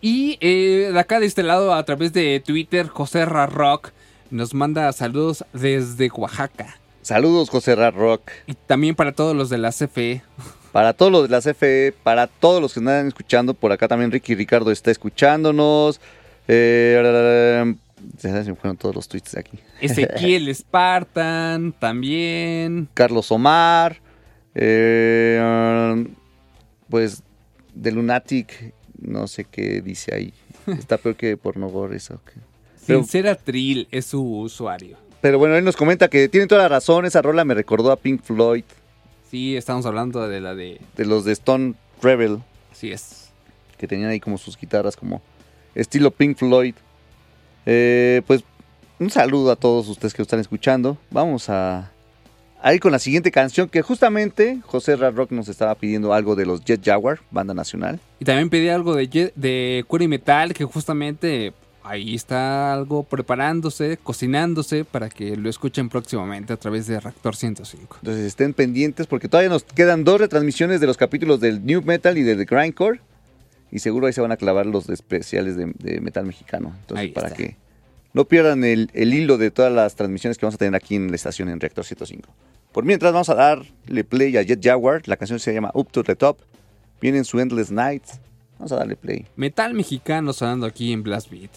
Y 0.00 0.38
eh, 0.40 0.90
de 0.92 0.98
acá 0.98 1.20
de 1.20 1.26
este 1.26 1.44
lado, 1.44 1.72
a 1.74 1.84
través 1.84 2.12
de 2.12 2.42
Twitter, 2.44 2.88
José 2.88 3.24
Rock 3.24 3.90
nos 4.30 4.52
manda 4.54 4.90
saludos 4.92 5.44
desde 5.52 6.10
Oaxaca. 6.10 6.78
Saludos, 7.02 7.50
José 7.50 7.74
Rock. 7.76 8.30
Y 8.46 8.54
también 8.54 8.94
para 8.94 9.12
todos 9.12 9.36
los 9.36 9.50
de 9.50 9.58
la 9.58 9.70
CFE. 9.70 10.22
Para 10.72 10.94
todos 10.94 11.12
los 11.12 11.22
de 11.24 11.28
la 11.28 11.40
CFE, 11.40 11.92
para 12.02 12.26
todos 12.26 12.62
los 12.62 12.72
que 12.72 12.80
están 12.80 13.06
escuchando, 13.08 13.52
por 13.54 13.70
acá 13.72 13.86
también 13.88 14.10
Ricky 14.10 14.34
Ricardo 14.34 14.70
está 14.70 14.90
escuchándonos. 14.90 16.00
Eh, 16.48 17.74
ya 18.18 18.42
se 18.44 18.50
me 18.50 18.56
fueron 18.56 18.76
todos 18.76 18.94
los 18.94 19.08
tweets 19.08 19.32
de 19.32 19.40
aquí. 19.40 19.58
Ezequiel 19.80 20.48
Spartan 20.54 21.72
también. 21.78 22.88
Carlos 22.94 23.30
Omar. 23.32 24.00
eh, 24.54 26.06
pues 26.88 27.22
de 27.74 27.92
Lunatic, 27.92 28.74
no 29.00 29.26
sé 29.26 29.44
qué 29.44 29.80
dice 29.80 30.14
ahí. 30.14 30.32
Está 30.66 30.98
peor 30.98 31.16
que 31.16 31.36
Pornogor 31.36 31.94
eso. 31.94 32.20
Pero- 32.86 33.00
Sincera 33.00 33.34
Trill 33.34 33.88
es 33.90 34.06
su 34.06 34.22
usuario. 34.22 34.96
Pero 35.20 35.38
bueno, 35.38 35.56
él 35.56 35.64
nos 35.64 35.76
comenta 35.76 36.08
que 36.08 36.28
tiene 36.28 36.46
toda 36.48 36.62
la 36.62 36.68
razón. 36.68 37.06
Esa 37.06 37.22
rola 37.22 37.44
me 37.44 37.54
recordó 37.54 37.92
a 37.92 37.96
Pink 37.96 38.22
Floyd, 38.22 38.64
Sí, 39.30 39.56
estamos 39.56 39.86
hablando 39.86 40.28
de 40.28 40.40
la 40.42 40.54
de... 40.54 40.78
de 40.94 41.06
los 41.06 41.24
de 41.24 41.32
Stone 41.32 41.72
Rebel, 42.02 42.40
Así 42.70 42.92
es. 42.92 43.30
que 43.78 43.86
tenían 43.88 44.10
ahí 44.10 44.20
como 44.20 44.36
sus 44.36 44.58
guitarras 44.58 44.94
como 44.94 45.22
estilo 45.74 46.10
Pink 46.10 46.36
Floyd. 46.36 46.74
Eh, 47.66 48.22
pues 48.26 48.44
un 48.98 49.10
saludo 49.10 49.50
a 49.50 49.56
todos 49.56 49.88
ustedes 49.88 50.14
que 50.14 50.20
lo 50.20 50.24
están 50.24 50.40
escuchando. 50.40 50.96
Vamos 51.10 51.48
a, 51.48 51.90
a 52.62 52.74
ir 52.74 52.80
con 52.80 52.92
la 52.92 52.98
siguiente 52.98 53.30
canción 53.30 53.68
que 53.68 53.82
justamente 53.82 54.60
José 54.64 54.96
Rock 54.96 55.32
nos 55.32 55.48
estaba 55.48 55.74
pidiendo 55.74 56.14
algo 56.14 56.36
de 56.36 56.46
los 56.46 56.64
Jet 56.64 56.84
Jaguar, 56.84 57.20
banda 57.30 57.54
nacional. 57.54 57.98
Y 58.20 58.24
también 58.24 58.50
pedí 58.50 58.68
algo 58.68 58.94
de, 58.94 59.32
de 59.34 60.08
Metal, 60.08 60.54
que 60.54 60.64
justamente 60.64 61.52
ahí 61.84 62.14
está 62.14 62.72
algo 62.72 63.02
preparándose, 63.02 63.98
cocinándose, 64.02 64.84
para 64.84 65.08
que 65.08 65.36
lo 65.36 65.50
escuchen 65.50 65.88
próximamente 65.88 66.52
a 66.52 66.56
través 66.56 66.86
de 66.86 67.00
Reactor 67.00 67.36
105. 67.36 67.98
Entonces 68.00 68.24
estén 68.24 68.54
pendientes 68.54 69.06
porque 69.06 69.28
todavía 69.28 69.50
nos 69.50 69.64
quedan 69.64 70.04
dos 70.04 70.20
retransmisiones 70.20 70.80
de 70.80 70.86
los 70.86 70.96
capítulos 70.96 71.40
del 71.40 71.64
New 71.64 71.82
Metal 71.82 72.16
y 72.16 72.22
del 72.22 72.44
Grindcore. 72.44 73.00
Y 73.72 73.78
seguro 73.80 74.06
ahí 74.06 74.12
se 74.12 74.20
van 74.20 74.30
a 74.30 74.36
clavar 74.36 74.66
los 74.66 74.88
especiales 74.90 75.56
de, 75.56 75.72
de 75.78 76.00
metal 76.00 76.24
mexicano. 76.26 76.72
Entonces, 76.82 77.06
Ahí 77.06 77.12
para 77.12 77.28
está. 77.28 77.38
que 77.38 77.56
no 78.12 78.26
pierdan 78.26 78.62
el, 78.64 78.90
el 78.92 79.14
hilo 79.14 79.38
de 79.38 79.50
todas 79.50 79.72
las 79.72 79.96
transmisiones 79.96 80.36
que 80.38 80.44
vamos 80.46 80.56
a 80.56 80.58
tener 80.58 80.74
aquí 80.76 80.94
en 80.94 81.08
la 81.08 81.16
estación 81.16 81.48
en 81.48 81.58
Reactor 81.58 81.84
105. 81.84 82.28
Por 82.70 82.84
mientras, 82.84 83.12
vamos 83.12 83.30
a 83.30 83.34
darle 83.34 84.04
play 84.04 84.36
a 84.36 84.42
Jet 84.42 84.62
Jaguar. 84.62 85.02
La 85.06 85.16
canción 85.16 85.38
se 85.40 85.52
llama 85.54 85.70
Up 85.74 85.90
to 85.90 86.04
the 86.04 86.14
Top. 86.14 86.38
Viene 87.00 87.18
en 87.18 87.24
su 87.24 87.40
Endless 87.40 87.70
Nights. 87.70 88.20
Vamos 88.58 88.72
a 88.72 88.76
darle 88.76 88.94
play. 88.96 89.26
Metal 89.36 89.72
mexicano 89.74 90.32
sonando 90.34 90.66
aquí 90.66 90.92
en 90.92 91.02
Blast 91.02 91.30
Beat. 91.30 91.50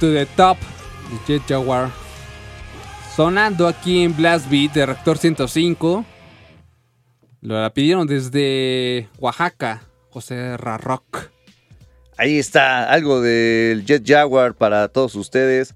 To 0.00 0.12
the 0.12 0.26
Top 0.36 0.58
de 1.10 1.18
Jet 1.26 1.42
Jaguar. 1.48 1.90
Sonando 3.14 3.66
aquí 3.66 4.02
en 4.02 4.14
Blast 4.14 4.50
Beat 4.50 4.74
de 4.74 4.86
Rector 4.86 5.16
105. 5.16 6.04
Lo 7.40 7.60
la 7.60 7.72
pidieron 7.72 8.06
desde 8.06 9.08
Oaxaca, 9.18 9.82
José 10.10 10.56
Rarrock. 10.56 11.30
Ahí 12.18 12.38
está, 12.38 12.90
algo 12.90 13.20
del 13.20 13.84
Jet 13.86 14.06
Jaguar 14.06 14.54
para 14.54 14.88
todos 14.88 15.14
ustedes. 15.14 15.74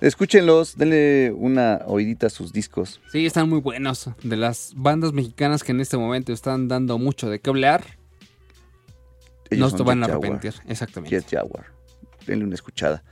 Escúchenlos, 0.00 0.76
denle 0.76 1.32
una 1.36 1.82
oídita 1.86 2.28
a 2.28 2.30
sus 2.30 2.52
discos. 2.52 3.00
Sí, 3.12 3.26
están 3.26 3.48
muy 3.48 3.60
buenos. 3.60 4.08
De 4.22 4.36
las 4.36 4.72
bandas 4.74 5.12
mexicanas 5.12 5.62
que 5.62 5.72
en 5.72 5.80
este 5.80 5.96
momento 5.96 6.32
están 6.32 6.68
dando 6.68 6.98
mucho 6.98 7.28
de 7.28 7.38
qué 7.38 7.50
hablar. 7.50 7.84
Ellos 9.50 9.72
no 9.72 9.78
se 9.78 9.84
van 9.84 10.02
a 10.02 10.06
Jet 10.06 10.12
Jaguar. 10.14 10.30
arrepentir. 10.32 10.54
Exactamente. 10.68 11.16
Jet 11.16 11.30
Jaguar. 11.30 11.66
Denle 12.26 12.44
una 12.44 12.54
escuchada. 12.54 13.02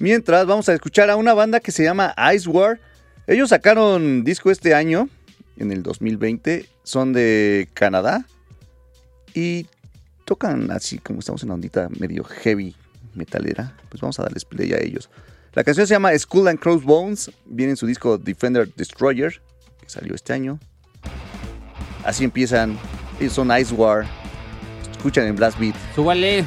Mientras, 0.00 0.46
vamos 0.46 0.66
a 0.70 0.72
escuchar 0.72 1.10
a 1.10 1.16
una 1.16 1.34
banda 1.34 1.60
que 1.60 1.72
se 1.72 1.84
llama 1.84 2.14
Ice 2.34 2.48
War. 2.48 2.80
Ellos 3.26 3.50
sacaron 3.50 4.24
disco 4.24 4.50
este 4.50 4.74
año, 4.74 5.10
en 5.58 5.70
el 5.70 5.82
2020. 5.82 6.66
Son 6.82 7.12
de 7.12 7.68
Canadá. 7.74 8.24
Y 9.34 9.66
tocan 10.24 10.70
así 10.70 10.98
como 10.98 11.20
estamos 11.20 11.42
en 11.42 11.50
la 11.50 11.54
ondita 11.54 11.88
medio 11.98 12.24
heavy 12.24 12.74
metalera. 13.14 13.76
Pues 13.90 14.00
vamos 14.00 14.18
a 14.18 14.22
darles 14.22 14.46
play 14.46 14.72
a 14.72 14.78
ellos. 14.78 15.10
La 15.52 15.64
canción 15.64 15.86
se 15.86 15.92
llama 15.92 16.18
Skull 16.18 16.48
and 16.48 16.58
Crossbones. 16.58 17.30
Viene 17.44 17.72
en 17.72 17.76
su 17.76 17.86
disco 17.86 18.16
Defender 18.16 18.72
Destroyer, 18.74 19.42
que 19.82 19.90
salió 19.90 20.14
este 20.14 20.32
año. 20.32 20.58
Así 22.06 22.24
empiezan. 22.24 22.78
Ellos 23.20 23.34
son 23.34 23.54
Ice 23.58 23.74
War. 23.74 24.06
Escuchan 24.92 25.26
en 25.26 25.36
Blast 25.36 25.58
Beat. 25.58 25.74
Súbale. 25.94 26.46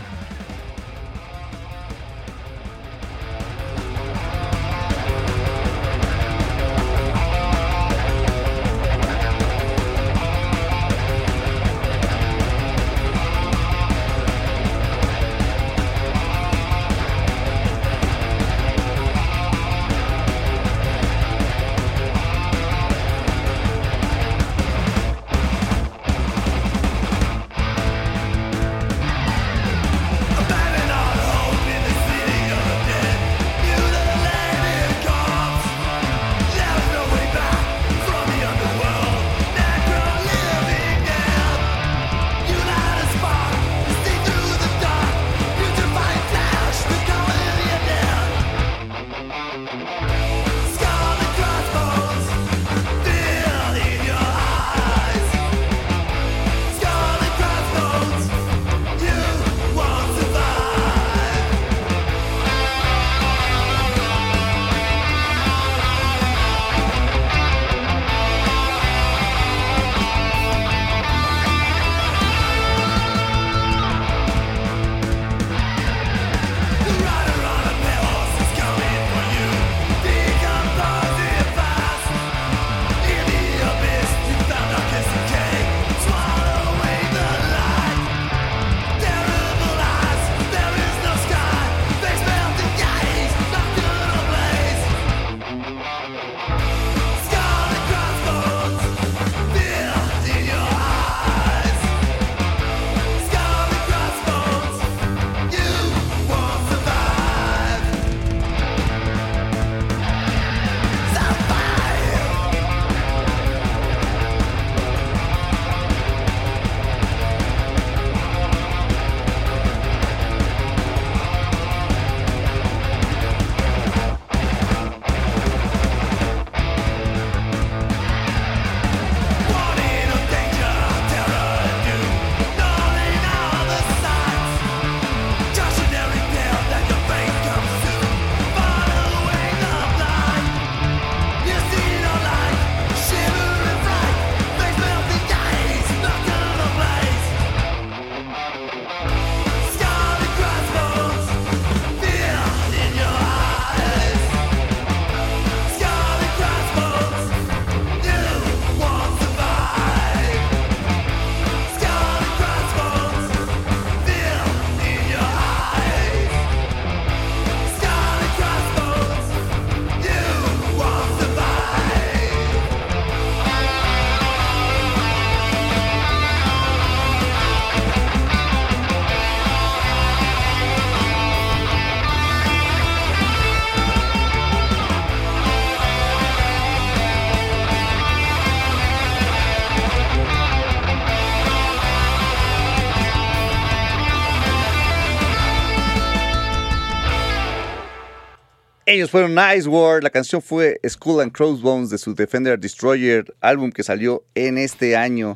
Ellos 198.94 199.10
fueron 199.10 199.34
Nice 199.34 199.68
War, 199.68 200.03
la 200.03 200.11
canción 200.11 200.40
fue 200.40 200.80
Skull 200.88 201.22
and 201.22 201.32
Crossbones 201.32 201.90
de 201.90 201.98
su 201.98 202.14
Defender 202.14 202.60
Destroyer, 202.60 203.34
álbum 203.41 203.72
que 203.72 203.82
salió 203.82 204.24
en 204.36 204.60
este 204.60 204.95
año. 204.95 205.36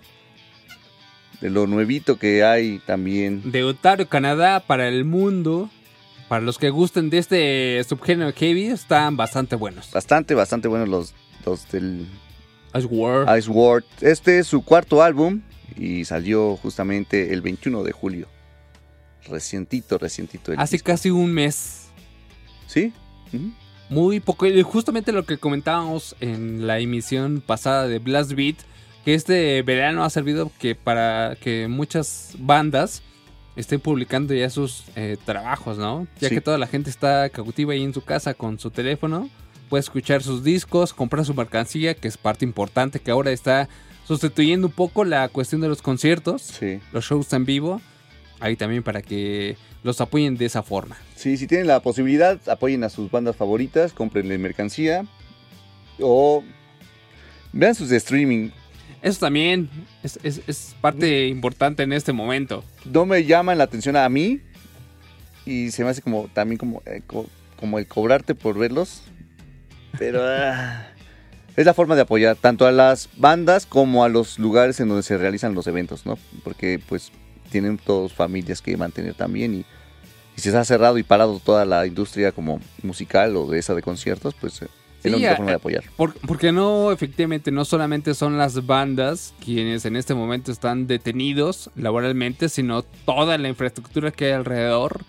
De 1.42 1.50
lo 1.50 1.66
nuevito 1.66 2.20
que 2.20 2.44
hay 2.44 2.78
también. 2.86 3.52
De 3.52 3.64
Ontario, 3.64 4.08
Canadá, 4.08 4.60
para 4.60 4.88
el 4.88 5.06
mundo. 5.06 5.72
Para 6.30 6.44
los 6.44 6.60
que 6.60 6.70
gusten 6.70 7.10
de 7.10 7.18
este 7.18 7.84
subgénero 7.90 8.32
heavy, 8.32 8.66
están 8.68 9.18
bastante 9.18 9.56
buenos. 9.56 9.90
Bastante, 9.92 10.36
bastante 10.36 10.68
buenos 10.68 10.88
los, 10.88 11.16
los 11.44 11.68
del 11.72 12.08
Ice 12.76 12.86
War. 12.86 13.40
Ice 13.40 13.50
War. 13.50 13.84
Este 14.02 14.38
es 14.38 14.46
su 14.46 14.64
cuarto 14.64 15.02
álbum 15.02 15.42
y 15.76 16.06
salió 16.06 16.58
justamente 16.58 17.34
el 17.34 17.42
21 17.42 17.84
de 17.84 17.92
julio. 17.92 18.28
Recientito, 19.28 19.98
recientito. 19.98 20.52
el 20.52 20.60
Hace 20.60 20.76
disco. 20.76 20.86
casi 20.86 21.10
un 21.10 21.34
mes. 21.34 21.88
¿Sí? 22.68 22.94
Muy 23.90 24.20
poco. 24.20 24.46
y 24.48 24.62
Justamente 24.64 25.12
lo 25.12 25.26
que 25.26 25.38
comentábamos 25.38 26.16
en 26.20 26.68
la 26.68 26.80
emisión 26.80 27.42
pasada 27.46 27.88
de 27.88 28.00
Blast 28.00 28.34
Beat, 28.34 28.58
que 29.06 29.14
este 29.14 29.62
verano 29.62 30.04
ha 30.04 30.10
servido 30.10 30.52
que 30.60 30.76
para 30.76 31.38
que 31.42 31.68
muchas 31.70 32.36
bandas 32.40 33.02
estén 33.56 33.80
publicando 33.80 34.34
ya 34.34 34.50
sus 34.50 34.84
eh, 34.96 35.18
trabajos, 35.26 35.78
¿no? 35.78 36.06
Ya 36.20 36.30
Sí. 36.30 36.36
que 36.36 36.42
toda 36.42 36.58
la 36.58 36.68
gente 36.68 36.90
está 36.90 37.30
cautiva 37.30 37.74
ahí 37.74 37.84
en 37.84 37.94
su 37.94 38.04
casa 38.04 38.34
con 38.34 38.60
su 38.60 38.70
teléfono, 38.70 39.30
puede 39.70 39.80
escuchar 39.82 40.22
sus 40.22 40.44
discos, 40.44 40.94
comprar 40.94 41.26
su 41.26 41.34
mercancía, 41.34 41.94
que 41.96 42.08
es 42.08 42.18
parte 42.18 42.46
importante, 42.46 43.00
que 43.00 43.12
ahora 43.12 43.32
está 43.32 43.68
sustituyendo 44.06 44.68
un 44.68 44.74
poco 44.74 45.04
la 45.06 45.28
cuestión 45.30 45.60
de 45.62 45.70
los 45.70 45.82
conciertos, 45.82 46.42
Sí. 46.42 46.80
los 46.94 47.06
shows 47.06 47.32
en 47.34 47.46
vivo, 47.46 47.82
ahí 48.40 48.56
también 48.56 48.84
para 48.84 49.02
que 49.02 49.58
los 49.84 50.02
apoyen 50.02 50.38
de 50.38 50.46
esa 50.46 50.64
forma. 50.64 50.98
Sí, 51.16 51.38
si 51.38 51.48
tienen 51.48 51.68
la 51.68 51.80
posibilidad, 51.82 52.40
apoyen 52.50 52.84
a 52.84 52.90
sus 52.90 53.10
bandas 53.12 53.36
favoritas, 53.36 53.94
cómprenle 53.94 54.38
mercancía 54.38 55.06
o 56.00 56.44
vean 57.54 57.76
sus 57.76 57.90
de 57.90 57.98
streaming. 57.98 58.50
Eso 59.02 59.20
también 59.22 59.70
es, 60.04 60.20
es- 60.24 60.42
es 60.48 60.76
parte 60.82 61.28
importante 61.28 61.84
en 61.84 61.94
este 61.94 62.14
momento. 62.14 62.64
No 62.86 63.06
me 63.06 63.24
llaman 63.26 63.58
la 63.60 63.64
atención 63.66 63.96
a 63.96 64.08
mí 64.10 64.42
y 65.46 65.72
se 65.72 65.84
me 65.84 65.90
hace 65.92 66.02
como 66.02 66.28
también 66.34 66.58
como, 66.58 66.82
eh, 66.86 67.02
co- 67.06 67.28
como 67.60 67.80
el 67.80 67.88
cobrarte 67.88 68.36
por 68.36 68.58
verlos. 68.58 69.04
Pero 69.98 70.22
ah, 70.24 70.88
es 71.56 71.66
la 71.66 71.74
forma 71.74 71.96
de 71.96 72.02
apoyar 72.02 72.36
tanto 72.36 72.66
a 72.68 72.72
las 72.72 73.10
bandas 73.18 73.66
como 73.66 74.04
a 74.04 74.10
los 74.10 74.38
lugares 74.40 74.80
en 74.80 74.90
donde 74.90 75.04
se 75.04 75.18
realizan 75.18 75.54
los 75.56 75.68
eventos, 75.68 76.06
¿no? 76.06 76.18
Porque 76.44 76.80
pues 76.88 77.12
tienen 77.48 77.78
todos 77.78 78.14
familias 78.14 78.62
que 78.62 78.76
mantener 78.78 79.14
también 79.16 79.54
y, 79.56 79.58
y 79.60 80.42
si 80.42 80.52
se 80.52 80.58
ha 80.58 80.64
cerrado 80.66 80.98
y 80.98 81.04
parado 81.04 81.40
toda 81.44 81.66
la 81.66 81.86
industria 81.88 82.32
como 82.32 82.60
musical 82.84 83.36
o 83.36 83.48
de 83.48 83.60
esa 83.60 83.74
de 83.76 83.82
conciertos, 83.82 84.36
pues 84.40 84.62
eh, 84.62 84.68
Sí, 85.00 85.10
es 85.10 85.12
la 85.12 85.18
única 85.18 85.36
forma 85.36 85.52
de 85.52 85.58
apoyar. 85.58 85.84
Por- 85.96 86.16
porque 86.22 86.52
no, 86.52 86.92
efectivamente, 86.92 87.52
no 87.52 87.66
solamente 87.66 88.16
son 88.16 88.36
las 88.38 88.66
bandas 88.66 89.34
quienes 89.46 89.86
en 89.86 89.96
este 89.96 90.16
momento 90.16 90.52
están 90.52 90.88
detenidos 90.88 91.70
laboralmente, 91.76 92.50
sino 92.50 92.82
toda 92.82 93.38
la 93.38 93.48
infraestructura 93.48 94.10
que 94.12 94.26
hay 94.26 94.32
alrededor, 94.32 95.02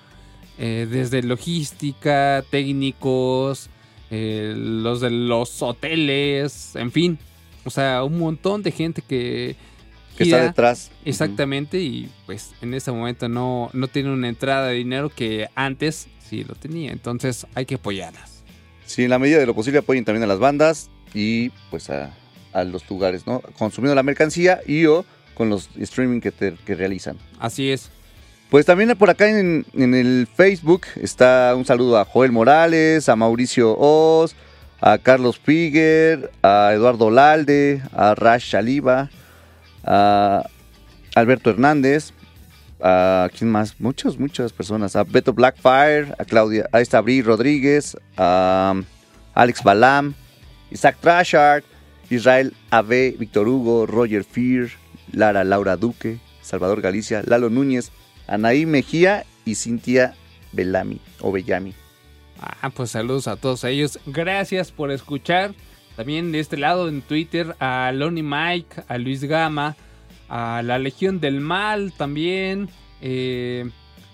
eh, 0.59 0.87
desde 0.91 1.23
logística, 1.23 2.45
técnicos, 2.51 3.71
eh, 4.11 4.53
los 4.57 5.01
de 5.01 5.11
los 5.11 5.63
hoteles, 5.63 6.77
en 6.77 6.93
fin. 6.93 7.19
O 7.65 7.71
sea, 7.71 8.05
un 8.05 8.19
montón 8.19 8.63
de 8.63 8.73
gente 8.73 9.03
que... 9.03 9.57
Que 10.19 10.25
está 10.25 10.43
detrás. 10.43 10.91
Exactamente, 11.05 11.79
y 11.81 12.09
pues 12.27 12.53
en 12.61 12.75
este 12.75 12.91
momento 12.93 13.29
no, 13.29 13.71
no 13.73 13.89
tiene 13.89 14.13
una 14.13 14.29
entrada 14.29 14.69
de 14.69 14.75
dinero 14.75 15.09
que 15.11 15.49
antes 15.55 16.09
sí 16.29 16.45
lo 16.45 16.55
tenía. 16.55 16.93
Entonces 16.93 17.47
hay 17.55 17.65
que 17.67 17.77
apoyarlas. 17.77 18.43
Sí, 18.85 19.05
en 19.05 19.11
la 19.11 19.19
medida 19.19 19.39
de 19.39 19.47
lo 19.47 19.55
posible 19.55 19.79
apoyen 19.81 20.05
también 20.05 20.25
a 20.25 20.27
las 20.27 20.39
bandas 20.39 20.91
y 21.15 21.51
pues 21.71 21.89
a, 21.91 22.11
a 22.53 22.65
los 22.65 22.89
lugares, 22.91 23.27
¿no? 23.27 23.41
Consumiendo 23.59 23.95
la 23.95 24.03
mercancía 24.03 24.61
y 24.67 24.87
o 24.87 25.05
con 25.35 25.49
los 25.51 25.69
streaming 25.79 26.21
que, 26.21 26.33
te- 26.33 26.55
que 26.67 26.75
realizan. 26.75 27.17
Así 27.39 27.71
es. 27.71 27.91
Pues 28.51 28.65
también 28.65 28.97
por 28.97 29.11
acá 29.11 29.29
en, 29.29 29.67
en 29.75 29.95
el 29.95 30.27
Facebook 30.35 30.87
está 31.01 31.55
un 31.55 31.65
saludo 31.67 31.99
a 31.99 32.05
Joel 32.07 32.33
Morales, 32.33 33.09
a 33.11 33.15
Mauricio 33.15 33.77
Oz, 33.79 34.35
a 34.81 34.97
Carlos 34.97 35.39
Piguer, 35.39 36.31
a 36.43 36.71
Eduardo 36.73 37.11
Lalde, 37.11 37.83
a 37.93 38.15
Rash 38.15 38.51
Saliba, 38.53 39.11
a 39.89 40.45
Alberto 41.15 41.51
Hernández, 41.51 42.13
a 42.81 43.29
quién 43.37 43.51
más, 43.51 43.81
muchas, 43.81 44.19
muchas 44.19 44.53
personas, 44.53 44.95
a 44.95 45.05
Beto 45.05 45.33
Blackfire, 45.33 46.15
a 46.19 46.25
Claudia, 46.25 46.69
a 46.73 46.81
esta 46.81 47.01
Bri 47.01 47.23
Rodríguez, 47.23 47.97
a 48.17 48.75
Alex 49.35 49.63
Balam, 49.65 50.15
Isaac 50.71 50.99
Trashard, 51.01 51.65
Israel 52.11 52.53
AB, 52.71 53.17
Víctor 53.19 53.49
Hugo, 53.49 53.87
Roger 53.87 54.25
Fear, 54.25 54.69
Lara 55.13 55.43
Laura 55.43 55.77
Duque, 55.77 56.19
Salvador 56.43 56.83
Galicia, 56.83 57.23
Lalo 57.27 57.49
Núñez, 57.49 57.91
Anaí 58.27 58.67
Mejía 58.67 59.25
y 59.45 59.55
Cintia 59.55 60.15
Belami 60.53 61.01
o 61.21 61.33
Bellami. 61.33 61.75
Ah, 62.41 62.71
pues 62.71 62.91
saludos 62.91 63.27
a 63.27 63.37
todos 63.37 63.65
ellos. 63.65 63.99
Gracias 64.07 64.71
por 64.71 64.91
escuchar. 64.91 65.55
También 65.99 66.31
de 66.31 66.39
este 66.39 66.57
lado 66.57 66.89
en 66.89 67.03
Twitter 67.03 67.57
a 67.59 67.91
Lonnie 67.93 68.23
Mike, 68.23 68.83
a 68.87 68.99
Luis 68.99 69.25
Gama, 69.25 69.75
a 70.29 70.63
la 70.65 70.79
Legión 70.79 71.19
del 71.19 71.41
Mal 71.41 71.93
también. 71.93 72.69
eh, 73.01 73.69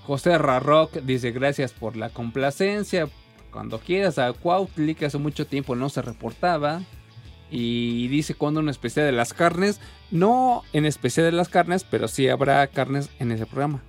José 0.04 0.38
Rarrock 0.38 0.94
dice 1.02 1.30
gracias 1.30 1.72
por 1.72 1.96
la 1.96 2.08
complacencia. 2.08 3.06
Cuando 3.52 3.78
quieras 3.80 4.18
a 4.18 4.32
Cuautli 4.32 4.94
que 4.94 5.04
hace 5.04 5.18
mucho 5.18 5.46
tiempo 5.46 5.76
no 5.76 5.90
se 5.90 6.00
reportaba. 6.00 6.80
Y 7.50 8.08
dice 8.08 8.34
cuando 8.34 8.60
un 8.60 8.70
especial 8.70 9.04
de 9.04 9.12
las 9.12 9.34
carnes. 9.34 9.78
No 10.10 10.62
en 10.72 10.86
especial 10.86 11.26
de 11.26 11.32
las 11.32 11.50
carnes, 11.50 11.84
pero 11.84 12.08
sí 12.08 12.28
habrá 12.30 12.66
carnes 12.66 13.10
en 13.18 13.30
ese 13.30 13.44
programa. 13.44 13.82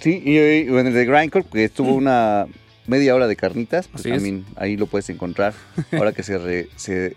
Sí, 0.00 0.22
y, 0.24 0.38
y 0.38 0.66
en 0.68 0.86
el 0.86 0.94
de 0.94 1.04
Grindcore, 1.04 1.44
que 1.52 1.64
estuvo 1.64 1.92
una 1.94 2.46
media 2.86 3.14
hora 3.14 3.26
de 3.26 3.36
carnitas, 3.36 3.86
pues 3.88 4.02
también 4.04 4.44
ahí 4.56 4.76
lo 4.78 4.86
puedes 4.86 5.10
encontrar. 5.10 5.52
Ahora 5.92 6.12
que 6.12 6.22
se, 6.22 6.38
re- 6.38 6.68
se 6.76 7.16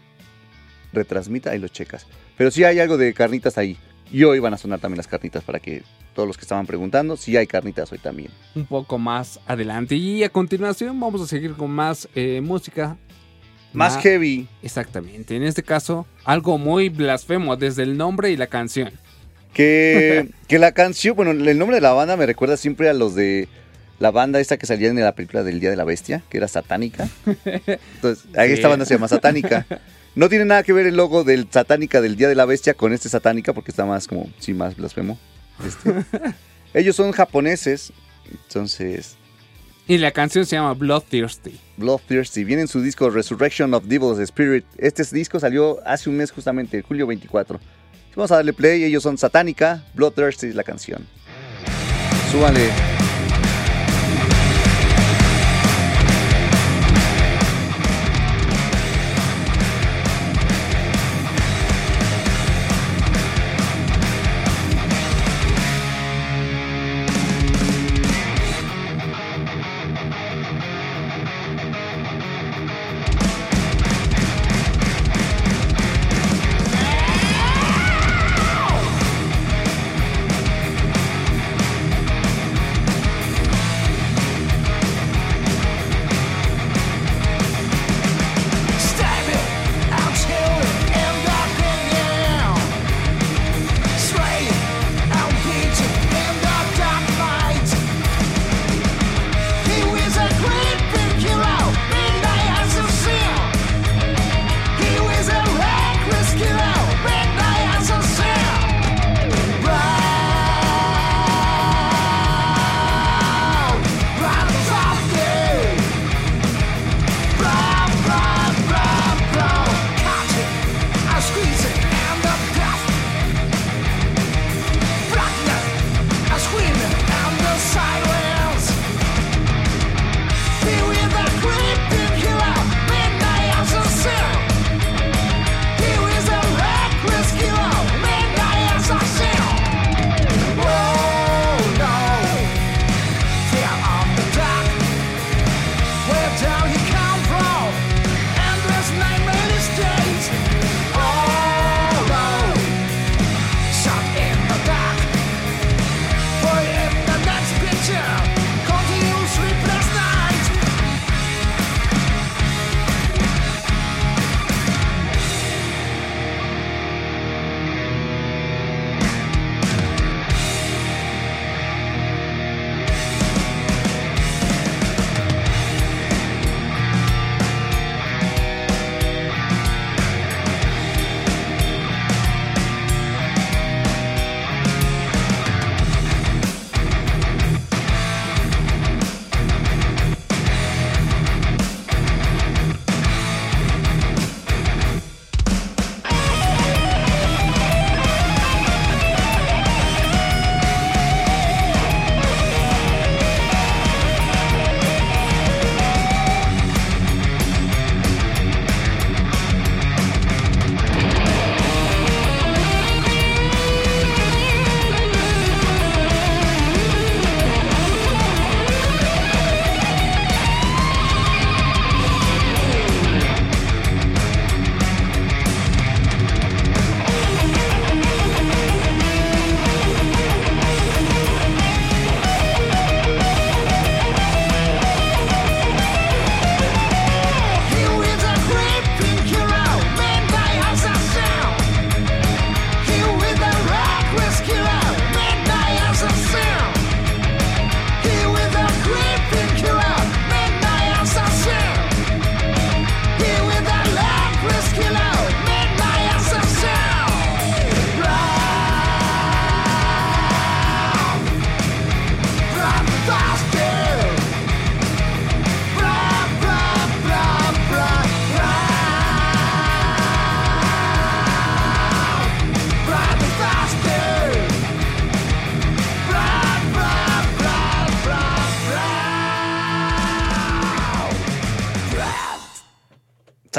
retransmita, 0.93 1.51
ahí 1.51 1.59
lo 1.59 1.67
checas. 1.67 2.05
Pero 2.37 2.51
sí 2.51 2.63
hay 2.63 2.79
algo 2.79 2.97
de 2.97 3.13
carnitas 3.13 3.57
ahí. 3.57 3.77
Y 4.11 4.23
hoy 4.23 4.39
van 4.39 4.53
a 4.53 4.57
sonar 4.57 4.79
también 4.79 4.97
las 4.97 5.07
carnitas 5.07 5.43
para 5.43 5.59
que 5.59 5.83
todos 6.15 6.27
los 6.27 6.37
que 6.37 6.43
estaban 6.43 6.65
preguntando, 6.65 7.17
sí 7.17 7.35
hay 7.35 7.45
carnitas 7.45 7.91
hoy 7.91 7.97
también. 7.97 8.29
un 8.55 8.65
poco 8.65 8.97
más 8.97 9.39
adelante. 9.45 9.95
Y 9.95 10.23
a 10.23 10.29
continuación 10.29 10.97
vamos 10.99 11.21
a 11.21 11.27
seguir 11.27 11.53
con 11.53 11.71
más 11.71 12.07
eh, 12.15 12.39
música. 12.41 12.95
Más 13.73 13.95
Ma- 13.95 14.01
heavy. 14.01 14.47
Exactamente. 14.63 15.35
En 15.35 15.43
este 15.43 15.61
caso, 15.61 16.07
algo 16.23 16.57
muy 16.57 16.87
blasfemo 16.89 17.57
desde 17.57 17.83
el 17.83 17.97
nombre 17.97 18.31
y 18.31 18.37
la 18.37 18.47
canción. 18.47 18.91
Que, 19.53 20.29
que 20.47 20.57
la 20.57 20.71
canción, 20.71 21.15
bueno, 21.15 21.31
el 21.31 21.57
nombre 21.57 21.75
de 21.75 21.81
la 21.81 21.91
banda 21.91 22.15
me 22.15 22.25
recuerda 22.25 22.55
siempre 22.55 22.87
a 22.89 22.93
los 22.93 23.13
de 23.13 23.49
la 23.99 24.11
banda 24.11 24.39
esta 24.39 24.57
que 24.57 24.65
salía 24.65 24.87
en 24.89 24.99
la 24.99 25.15
película 25.15 25.43
del 25.43 25.59
Día 25.59 25.69
de 25.69 25.75
la 25.75 25.83
Bestia, 25.83 26.23
que 26.29 26.37
era 26.37 26.47
satánica. 26.47 27.09
Entonces, 27.45 28.25
ahí 28.37 28.49
Sí. 28.49 28.53
esta 28.53 28.69
banda 28.69 28.85
se 28.85 28.93
llama 28.93 29.07
Satánica. 29.09 29.65
No 30.17 30.29
tiene 30.29 30.45
nada 30.45 30.63
que 30.63 30.73
ver 30.73 30.87
el 30.87 30.97
logo 30.97 31.23
del 31.23 31.47
Satánica 31.47 32.01
del 32.01 32.15
Día 32.15 32.27
de 32.27 32.33
la 32.33 32.45
Bestia 32.45 32.73
con 32.73 32.91
este 32.91 33.07
Satánica, 33.07 33.53
porque 33.53 33.69
está 33.69 33.85
más 33.85 34.07
como, 34.07 34.27
sí, 34.39 34.51
más 34.51 34.75
blasfemo. 34.75 35.19
Este. 35.63 35.93
Ellos 36.73 36.95
son 36.95 37.11
japoneses, 37.11 37.93
entonces, 38.31 39.15
Y 39.87 39.99
la 39.99 40.09
canción 40.09 40.47
se 40.47 40.55
llama 40.55 40.73
Bloodthirsty. 40.73 41.59
Bloodthirsty. 41.77 42.43
Viene 42.45 42.63
en 42.63 42.67
su 42.67 42.81
disco 42.81 43.11
Resurrection 43.11 43.71
of 43.75 43.83
Devil's 43.85 44.17
Spirit. 44.17 44.65
Este 44.79 45.03
disco 45.11 45.39
salió 45.39 45.77
hace 45.85 46.09
un 46.09 46.17
mes 46.17 46.31
justamente, 46.31 46.81
julio 46.81 47.05
24. 47.05 47.59
Vamos 48.15 48.31
a 48.31 48.37
darle 48.37 48.53
play, 48.53 48.85
ellos 48.85 49.03
son 49.03 49.19
Satánica, 49.19 49.85
Bloodthirsty 49.93 50.47
es 50.47 50.55
la 50.55 50.63
canción. 50.63 51.05
Súbanle. 52.31 53.06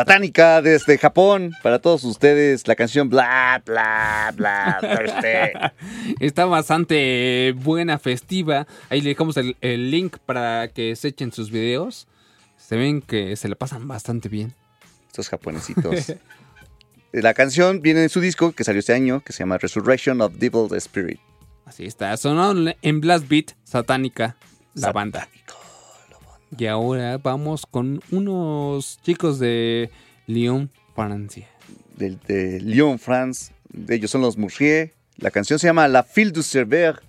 Satánica 0.09 0.63
desde 0.63 0.97
Japón. 0.97 1.53
Para 1.63 1.81
todos 1.81 2.03
ustedes, 2.05 2.67
la 2.67 2.75
canción 2.75 3.11
Bla, 3.11 3.63
Bla, 3.65 4.33
Bla, 4.35 4.79
Thursday. 4.81 5.53
Está 6.21 6.47
bastante 6.47 7.53
buena, 7.57 7.99
festiva. 7.99 8.67
Ahí 8.89 9.03
le 9.03 9.11
dejamos 9.11 9.37
el, 9.37 9.57
el 9.61 9.91
link 9.91 10.17
para 10.25 10.69
que 10.69 10.97
se 10.97 11.09
echen 11.09 11.31
sus 11.31 11.51
videos. 11.51 12.09
Se 12.57 12.77
ven 12.77 13.03
que 13.03 13.37
se 13.37 13.49
la 13.49 13.55
pasan 13.55 13.87
bastante 13.87 14.31
bien. 14.31 14.55
Estos 15.07 15.29
japonesitos. 15.29 16.15
La 17.13 17.33
canción 17.33 17.81
viene 17.81 18.03
en 18.03 18.09
su 18.11 18.21
disco 18.21 18.53
que 18.53 18.65
salió 18.65 18.81
este 18.81 18.93
año, 18.93 19.23
que 19.25 19.33
se 19.33 19.39
llama 19.39 19.57
Resurrection 19.57 20.21
of 20.21 20.35
Devil 20.35 20.69
Spirit. 20.77 21.19
Así 21.65 21.85
está, 21.85 22.15
sonando 22.19 22.73
en 22.83 23.01
Blast 23.01 23.29
Beat, 23.29 23.53
satánica, 23.65 24.37
la 24.75 24.93
banda. 24.93 25.29
Y 26.57 26.67
ahora 26.67 27.19
vamos 27.19 27.67
con 27.67 28.01
unos 28.11 29.01
chicos 29.03 29.39
de 29.39 29.91
Lyon, 30.27 30.71
Francia. 30.95 31.47
Del, 31.97 32.19
de 32.27 32.61
Lyon, 32.61 32.99
France. 32.99 33.53
De 33.71 33.97
ellos 33.97 34.11
son 34.11 34.23
los 34.23 34.37
Mourier. 34.39 34.95
La 35.19 35.31
canción 35.31 35.59
se 35.59 35.67
llama 35.67 35.87
La 35.89 36.03
Fille 36.03 36.31
du 36.33 36.43
Cerver. 36.43 37.01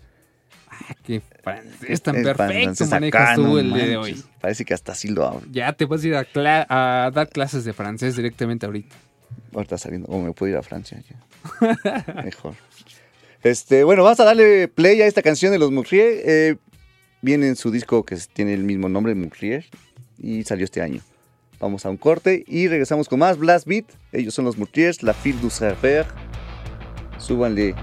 Ah, 0.70 0.96
qué 1.04 1.22
francés 1.44 2.02
tan 2.02 2.16
Es 2.18 2.24
perfecto 2.24 2.86
manejas 2.88 3.22
acá, 3.22 3.36
tú 3.36 3.44
no 3.44 3.60
el 3.60 3.74
día 3.74 3.86
de 3.86 3.98
hoy. 3.98 4.24
Parece 4.42 4.66
que 4.66 4.74
hasta 4.74 4.92
así 4.92 5.08
lo 5.10 5.26
hablo. 5.26 5.42
Ya 5.52 5.72
te 5.74 5.86
ir 6.04 6.16
a, 6.16 6.26
cla- 6.26 6.66
a 6.70 7.12
dar 7.14 7.30
clases 7.30 7.64
de 7.66 7.74
francés 7.74 8.16
directamente 8.16 8.66
ahorita. 8.66 8.96
Ahorita 9.54 9.78
saliendo. 9.78 10.08
O 10.10 10.20
me 10.22 10.32
puedo 10.34 10.52
ir 10.52 10.58
a 10.58 10.62
Francia. 10.64 11.02
ya. 11.08 12.24
Mejor. 12.24 12.56
Este, 13.44 13.84
bueno, 13.84 14.04
vamos 14.04 14.20
a 14.20 14.26
darle 14.26 14.68
play 14.68 15.02
a 15.02 15.08
esta 15.08 15.22
canción 15.22 15.52
de 15.52 15.60
los 15.60 15.72
Mourier. 15.72 16.22
Eh, 16.26 16.56
viene 17.22 17.48
en 17.48 17.56
su 17.56 17.72
disco 17.72 18.04
que 18.04 18.18
tiene 18.34 18.54
el 18.54 18.64
mismo 18.64 18.90
nombre, 18.90 19.16
Mourier. 19.16 19.66
Y 20.18 20.44
salió 20.44 20.66
este 20.66 20.82
año. 20.82 21.02
Vamos 21.60 21.86
a 21.86 21.90
un 21.90 21.98
corte 21.98 22.44
y 22.48 22.68
regresamos 22.68 23.10
con 23.10 23.20
más 23.20 23.38
Blast 23.38 23.68
Beat. 23.68 23.86
Ellos 24.12 24.34
son 24.34 24.46
los 24.46 24.58
Mouriers, 24.58 25.04
La 25.04 25.14
Fille 25.14 25.40
du 25.42 25.50
Cerver. 25.50 26.06
Súbanle. 27.18 27.76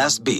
Blast 0.00 0.24
Beat. 0.24 0.39